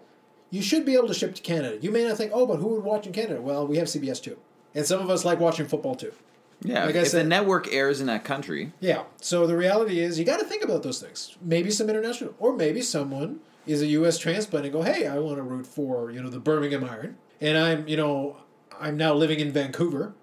[0.50, 1.78] you should be able to ship to Canada.
[1.82, 3.42] You may not think, oh, but who would watch in Canada?
[3.42, 4.38] Well, we have CBS too.
[4.74, 6.14] And some of us like watching football too.
[6.62, 9.04] Yeah, Like I if the said- network airs in that country, Yeah.
[9.22, 11.36] So the reality is, you got to think about those things.
[11.42, 14.18] Maybe some international, or maybe someone is a U.S.
[14.18, 17.57] transplant and go, hey, I want to root for you know the Birmingham Iron, and
[17.57, 18.38] I'm you know
[18.80, 20.13] I'm now living in Vancouver.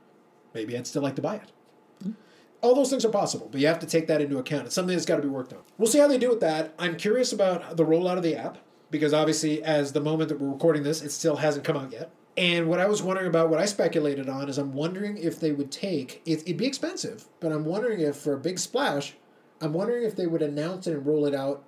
[0.55, 1.53] Maybe I'd still like to buy it.
[2.03, 2.11] Hmm.
[2.61, 4.66] All those things are possible, but you have to take that into account.
[4.66, 5.61] It's something that's got to be worked on.
[5.78, 6.74] We'll see how they do with that.
[6.78, 8.59] I'm curious about the rollout of the app
[8.90, 12.11] because obviously, as the moment that we're recording this, it still hasn't come out yet.
[12.36, 15.53] And what I was wondering about, what I speculated on, is I'm wondering if they
[15.53, 19.14] would take it, it'd be expensive, but I'm wondering if for a big splash,
[19.61, 21.64] I'm wondering if they would announce it and roll it out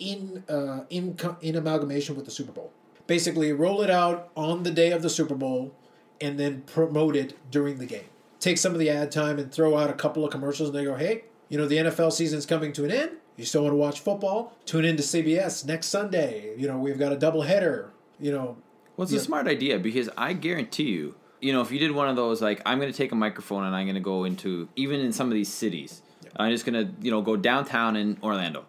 [0.00, 2.72] in uh, in in amalgamation with the Super Bowl.
[3.06, 5.72] Basically, roll it out on the day of the Super Bowl,
[6.20, 8.04] and then promote it during the game.
[8.40, 10.84] Take some of the ad time and throw out a couple of commercials, and they
[10.84, 13.10] go, "Hey, you know the NFL season's coming to an end.
[13.36, 14.56] You still want to watch football?
[14.66, 16.54] Tune in to CBS next Sunday.
[16.56, 17.90] You know we've got a double header.
[18.18, 18.56] You know
[18.96, 19.18] well, it's Yeah.
[19.20, 22.42] a smart idea because I guarantee you, you know, if you did one of those,
[22.42, 25.12] like I'm going to take a microphone and I'm going to go into even in
[25.12, 26.02] some of these cities,
[26.36, 28.64] I'm just going to you know go downtown in Orlando,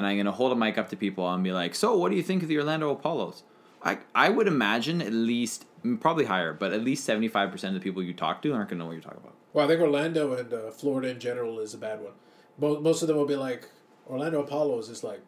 [0.00, 2.10] and I'm going to hold a mic up to people and be like, "So, what
[2.10, 3.42] do you think of the Orlando Apollos?"
[3.82, 7.76] I I would imagine at least mm, probably higher, but at least seventy five percent
[7.76, 9.34] of the people you talk to aren't gonna know what you're talking about.
[9.52, 12.12] Well, I think Orlando and uh, Florida in general is a bad one.
[12.58, 13.68] Mo- Most of them will be like
[14.08, 15.20] Orlando Apollos is like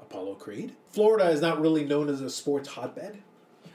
[0.00, 0.74] Apollo Creed.
[0.90, 3.18] Florida is not really known as a sports hotbed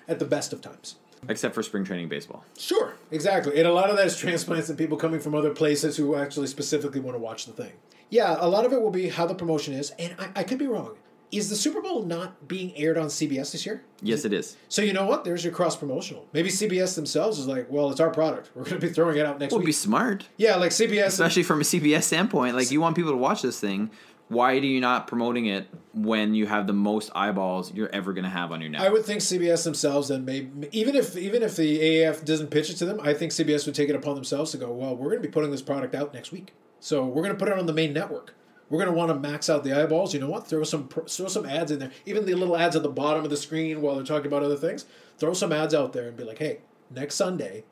[0.08, 0.96] at the best of times.
[1.28, 2.44] Except for spring training baseball.
[2.58, 3.58] Sure, exactly.
[3.60, 6.48] And a lot of that is transplants and people coming from other places who actually
[6.48, 7.74] specifically want to watch the thing.
[8.10, 9.92] Yeah, a lot of it will be how the promotion is.
[10.00, 10.96] And I, I could be wrong.
[11.32, 13.84] Is the Super Bowl not being aired on CBS this year?
[14.02, 14.58] Yes, it is.
[14.68, 15.24] So you know what?
[15.24, 16.26] There's your cross promotional.
[16.34, 18.50] Maybe CBS themselves is like, well, it's our product.
[18.56, 19.68] We're going to be throwing it out next would week.
[19.68, 21.06] be smart, yeah, like CBS.
[21.06, 22.56] especially from a CBS standpoint.
[22.56, 23.92] Like you want people to watch this thing.
[24.30, 28.24] Why do you not promoting it when you have the most eyeballs you're ever going
[28.24, 28.88] to have on your network?
[28.88, 32.70] I would think CBS themselves then may even if even if the AAF doesn't pitch
[32.70, 35.10] it to them, I think CBS would take it upon themselves to go, well, we're
[35.10, 37.58] going to be putting this product out next week, so we're going to put it
[37.58, 38.36] on the main network.
[38.70, 40.14] We're going to want to max out the eyeballs.
[40.14, 40.46] You know what?
[40.48, 41.92] Throw some throw some ads in there.
[42.06, 44.58] Even the little ads at the bottom of the screen while they're talking about other
[44.58, 44.86] things.
[45.18, 46.60] Throw some ads out there and be like, hey,
[46.92, 47.64] next Sunday,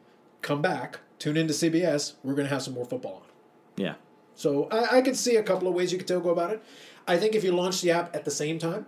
[0.41, 2.13] come back, tune into CBS.
[2.23, 3.83] We're going to have some more football on.
[3.83, 3.93] yeah.
[4.37, 6.63] So I, I could see a couple of ways you could go about it.
[7.07, 8.85] I think if you launch the app at the same time,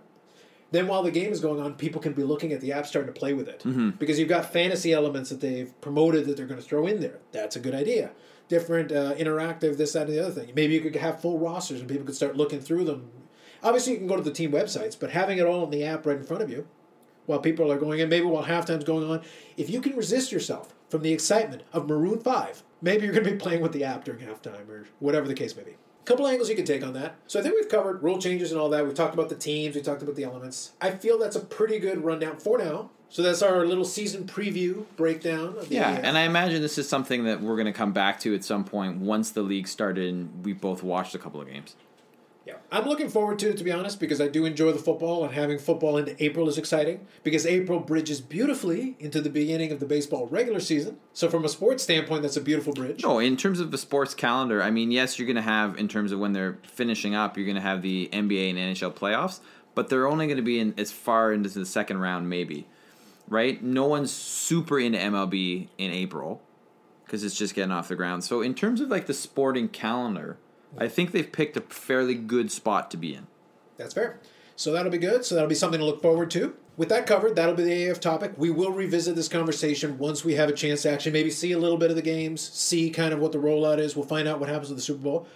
[0.70, 3.12] then while the game is going on, people can be looking at the app starting
[3.12, 3.62] to play with it
[3.98, 7.18] because you've got fantasy elements that they've promoted that they're going to throw in there.
[7.32, 8.12] That's a good idea.
[8.48, 10.52] Different uh, interactive, this, that, and the other thing.
[10.54, 13.10] Maybe you could have full rosters and people could start looking through them.
[13.62, 16.06] Obviously, you can go to the team websites, but having it all in the app
[16.06, 16.66] right in front of you
[17.26, 19.22] while people are going in, maybe while halftime's going on,
[19.56, 23.30] if you can resist yourself from the excitement of Maroon 5, maybe you're going to
[23.30, 25.72] be playing with the app during halftime or whatever the case may be.
[25.72, 27.16] A couple angles you can take on that.
[27.26, 28.84] So I think we've covered rule changes and all that.
[28.84, 30.72] We've talked about the teams, we talked about the elements.
[30.80, 32.90] I feel that's a pretty good rundown for now.
[33.10, 35.56] So that's our little season preview breakdown.
[35.58, 38.20] Of the Yeah, and I imagine this is something that we're going to come back
[38.20, 41.48] to at some point once the league started and we both watched a couple of
[41.48, 41.74] games.
[42.50, 45.22] Yeah, I'm looking forward to it to be honest because I do enjoy the football
[45.24, 49.78] and having football into April is exciting because April bridges beautifully into the beginning of
[49.78, 50.98] the baseball regular season.
[51.12, 53.04] So from a sports standpoint, that's a beautiful bridge.
[53.04, 55.86] No, in terms of the sports calendar, I mean, yes, you're going to have, in
[55.86, 59.38] terms of when they're finishing up, you're going to have the NBA and NHL playoffs,
[59.76, 62.66] but they're only going to be in as far into the second round, maybe.
[63.28, 63.62] Right?
[63.62, 66.42] No one's super into MLB in April
[67.04, 68.24] because it's just getting off the ground.
[68.24, 70.36] So, in terms of like the sporting calendar,
[70.78, 73.26] I think they've picked a fairly good spot to be in.
[73.76, 74.20] That's fair.
[74.56, 75.24] So that'll be good.
[75.24, 76.54] So that'll be something to look forward to.
[76.76, 78.32] With that covered, that'll be the AF topic.
[78.36, 81.58] We will revisit this conversation once we have a chance to actually maybe see a
[81.58, 83.96] little bit of the games, see kind of what the rollout is.
[83.96, 85.26] We'll find out what happens with the Super Bowl.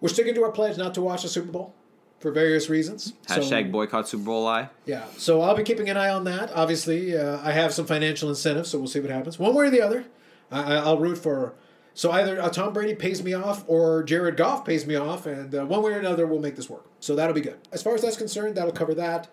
[0.00, 1.74] We're sticking to our pledge not to watch the Super Bowl
[2.20, 3.12] for various reasons.
[3.28, 4.68] So- Hashtag boycott Super Bowl I.
[4.86, 6.50] yeah, so I'll be keeping an eye on that.
[6.54, 9.38] Obviously, uh, I have some financial incentives, so we'll see what happens.
[9.38, 10.04] One way or the other,
[10.50, 11.54] I, I- I'll root for.
[11.96, 15.52] So either uh, Tom Brady pays me off or Jared Goff pays me off, and
[15.54, 16.84] uh, one way or another, we'll make this work.
[17.00, 17.56] So that'll be good.
[17.72, 19.28] As far as that's concerned, that'll cover that.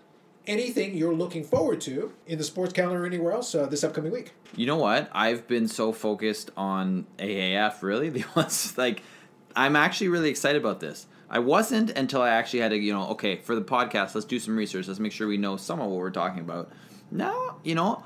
[0.47, 4.13] Anything you're looking forward to in the sports calendar or anywhere else uh, this upcoming
[4.13, 4.31] week?
[4.55, 5.09] You know what?
[5.11, 7.81] I've been so focused on AAF.
[7.81, 9.03] Really, the ones like
[9.57, 11.05] I'm actually really excited about this.
[11.29, 14.39] I wasn't until I actually had to, you know, okay, for the podcast, let's do
[14.39, 14.87] some research.
[14.87, 16.71] Let's make sure we know some of what we're talking about.
[17.11, 18.03] Now, you know,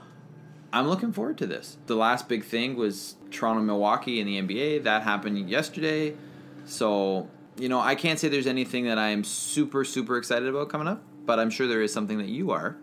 [0.73, 1.77] I'm looking forward to this.
[1.87, 4.83] The last big thing was Toronto Milwaukee in the NBA.
[4.83, 6.15] That happened yesterday.
[6.65, 10.69] So, you know, I can't say there's anything that I am super, super excited about
[10.69, 12.75] coming up, but I'm sure there is something that you are.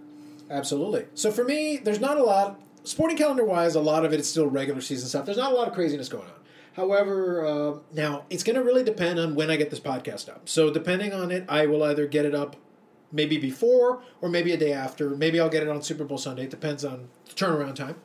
[0.51, 1.07] Absolutely.
[1.15, 4.29] So for me, there's not a lot, sporting calendar wise, a lot of it is
[4.29, 5.27] still regular season stuff.
[5.27, 6.31] There's not a lot of craziness going on.
[6.75, 10.49] However, uh, now it's going to really depend on when I get this podcast up.
[10.49, 12.57] So depending on it, I will either get it up
[13.15, 15.11] maybe before or maybe a day after.
[15.11, 16.45] Maybe I'll get it on Super Bowl Sunday.
[16.45, 17.97] It depends on the turnaround time.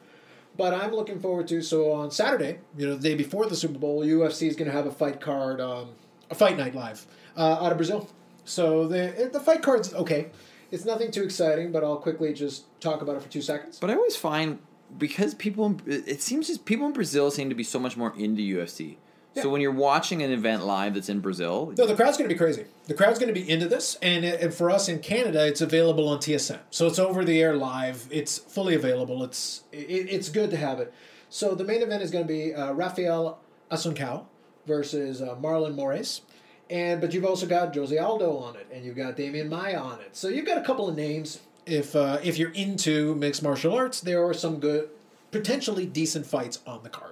[0.55, 3.79] But I'm looking forward to so on Saturday, you know, the day before the Super
[3.79, 5.89] Bowl, UFC is going to have a fight card, um,
[6.29, 7.05] a fight night live
[7.35, 8.09] uh, out of Brazil.
[8.45, 10.29] So the the fight card's okay.
[10.71, 13.79] It's nothing too exciting, but I'll quickly just talk about it for two seconds.
[13.79, 14.59] But I always find
[14.97, 18.41] because people, it seems just people in Brazil seem to be so much more into
[18.41, 18.97] UFC.
[19.35, 19.43] Yeah.
[19.43, 22.33] So when you're watching an event live that's in Brazil, No, the crowd's going to
[22.33, 22.65] be crazy.
[22.87, 26.07] The crowd's going to be into this, and, and for us in Canada, it's available
[26.09, 26.59] on TSN.
[26.71, 28.07] So it's over the air live.
[28.09, 29.23] It's fully available.
[29.23, 30.91] It's it, it's good to have it.
[31.29, 33.39] So the main event is going to be uh, Raphael
[33.71, 34.25] Assunção
[34.65, 36.21] versus uh, Marlon Moraes.
[36.69, 39.99] And but you've also got Jose Aldo on it, and you've got Demian Maia on
[40.01, 40.15] it.
[40.15, 41.39] So you've got a couple of names.
[41.65, 44.89] If uh, if you're into mixed martial arts, there are some good,
[45.31, 47.08] potentially decent fights on the card.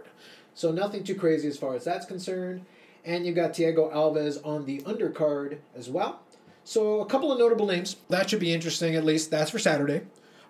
[0.57, 2.65] So nothing too crazy as far as that's concerned.
[3.05, 6.23] And you've got Diego Alves on the undercard as well.
[6.63, 7.97] So a couple of notable names.
[8.09, 9.29] That should be interesting at least.
[9.29, 10.01] That's for Saturday.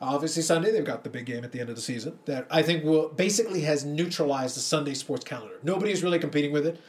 [0.01, 2.61] Obviously Sunday they've got the big game at the end of the season that I
[2.61, 5.55] think will basically has neutralized the Sunday sports calendar.
[5.61, 6.79] Nobody's really competing with it.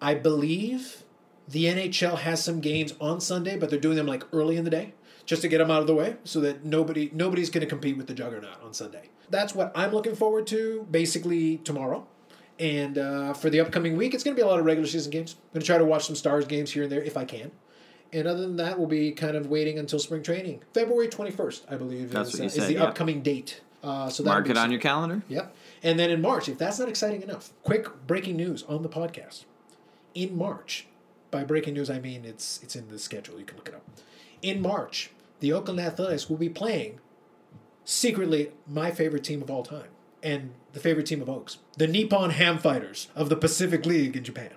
[0.00, 1.02] I believe
[1.48, 4.70] the NHL has some games on Sunday, but they're doing them like early in the
[4.70, 4.94] day.
[5.26, 7.96] just to get them out of the way so that nobody nobody's going to compete
[7.96, 9.10] with the juggernaut on Sunday.
[9.28, 12.06] That's what I'm looking forward to basically tomorrow.
[12.60, 15.10] And uh, for the upcoming week, it's going to be a lot of regular season
[15.10, 15.34] games.
[15.34, 17.50] I'm going to try to watch some Stars games here and there if I can.
[18.12, 20.62] And other than that, we'll be kind of waiting until spring training.
[20.74, 22.84] February 21st, I believe, That's is, what you uh, is the yeah.
[22.84, 23.62] upcoming date.
[23.82, 25.22] Uh, so Mark be it on your calendar.
[25.28, 25.56] Yep.
[25.82, 29.44] And then in March, if that's not exciting enough, quick breaking news on the podcast.
[30.14, 30.86] In March,
[31.30, 33.38] by breaking news I mean it's it's in the schedule.
[33.38, 33.84] You can look it up.
[34.42, 36.98] In March, the Oakland Athletics will be playing
[37.84, 39.88] secretly my favorite team of all time
[40.22, 44.24] and the favorite team of Oaks, the Nippon Ham Fighters of the Pacific League in
[44.24, 44.50] Japan.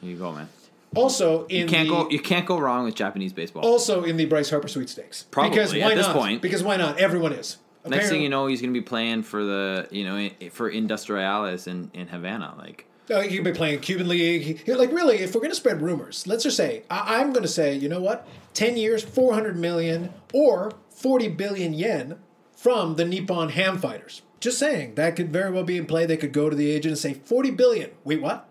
[0.00, 0.48] There you go, man.
[0.94, 2.10] Also in You can't the, go.
[2.10, 3.64] You can't go wrong with Japanese baseball.
[3.64, 5.24] also in the Bryce Harper sweepstakes.
[5.30, 6.16] Probably, because at why this not?
[6.16, 6.42] point.
[6.42, 6.98] Because why not?
[6.98, 7.58] Everyone is.
[7.84, 11.66] Next thing you know, he's going to be playing for the you know for Industriales
[11.68, 12.54] in in Havana.
[12.58, 14.60] Like No, he could be playing Cuban League.
[14.64, 17.42] He- like, really, if we're going to spread rumors, let's just say, I, I'm going
[17.44, 18.26] to say, you know what?
[18.54, 22.18] 10 years, 400 million, or 40 billion yen
[22.56, 24.22] from the Nippon Ham Fighters.
[24.40, 26.06] Just saying, that could very well be in play.
[26.06, 27.90] They could go to the agent and say, 40 billion.
[28.04, 28.48] Wait, what?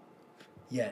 [0.69, 0.91] Yen.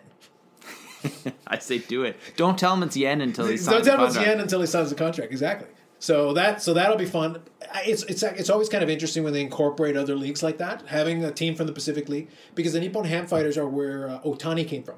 [1.47, 2.17] I say, do it.
[2.37, 4.27] Don't tell him it's yen until he Don't signs tell the him it's contract.
[4.37, 5.31] yen until he signs the contract.
[5.31, 5.67] Exactly.
[5.99, 7.39] So that so that'll be fun.
[7.85, 10.83] It's it's it's always kind of interesting when they incorporate other leagues like that.
[10.87, 14.19] Having a team from the Pacific League because the Nippon Ham Fighters are where uh,
[14.21, 14.95] Otani came from,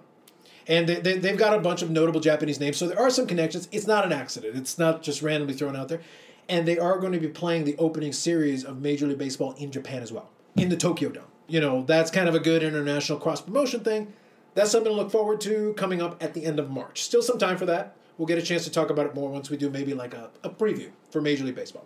[0.67, 2.77] and they, they they've got a bunch of notable Japanese names.
[2.77, 3.67] So there are some connections.
[3.71, 4.57] It's not an accident.
[4.57, 6.01] It's not just randomly thrown out there.
[6.47, 9.71] And they are going to be playing the opening series of Major League Baseball in
[9.71, 11.25] Japan as well, in the Tokyo Dome.
[11.47, 14.13] You know that's kind of a good international cross promotion thing.
[14.55, 17.03] That's something to look forward to coming up at the end of March.
[17.03, 17.95] Still some time for that.
[18.17, 20.29] We'll get a chance to talk about it more once we do maybe like a,
[20.43, 21.85] a preview for Major League Baseball.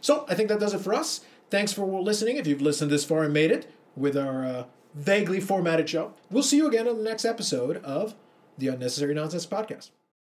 [0.00, 1.20] So I think that does it for us.
[1.50, 2.36] Thanks for listening.
[2.36, 6.42] If you've listened this far and made it with our uh, vaguely formatted show, we'll
[6.42, 8.14] see you again on the next episode of
[8.58, 9.90] the Unnecessary Nonsense Podcast.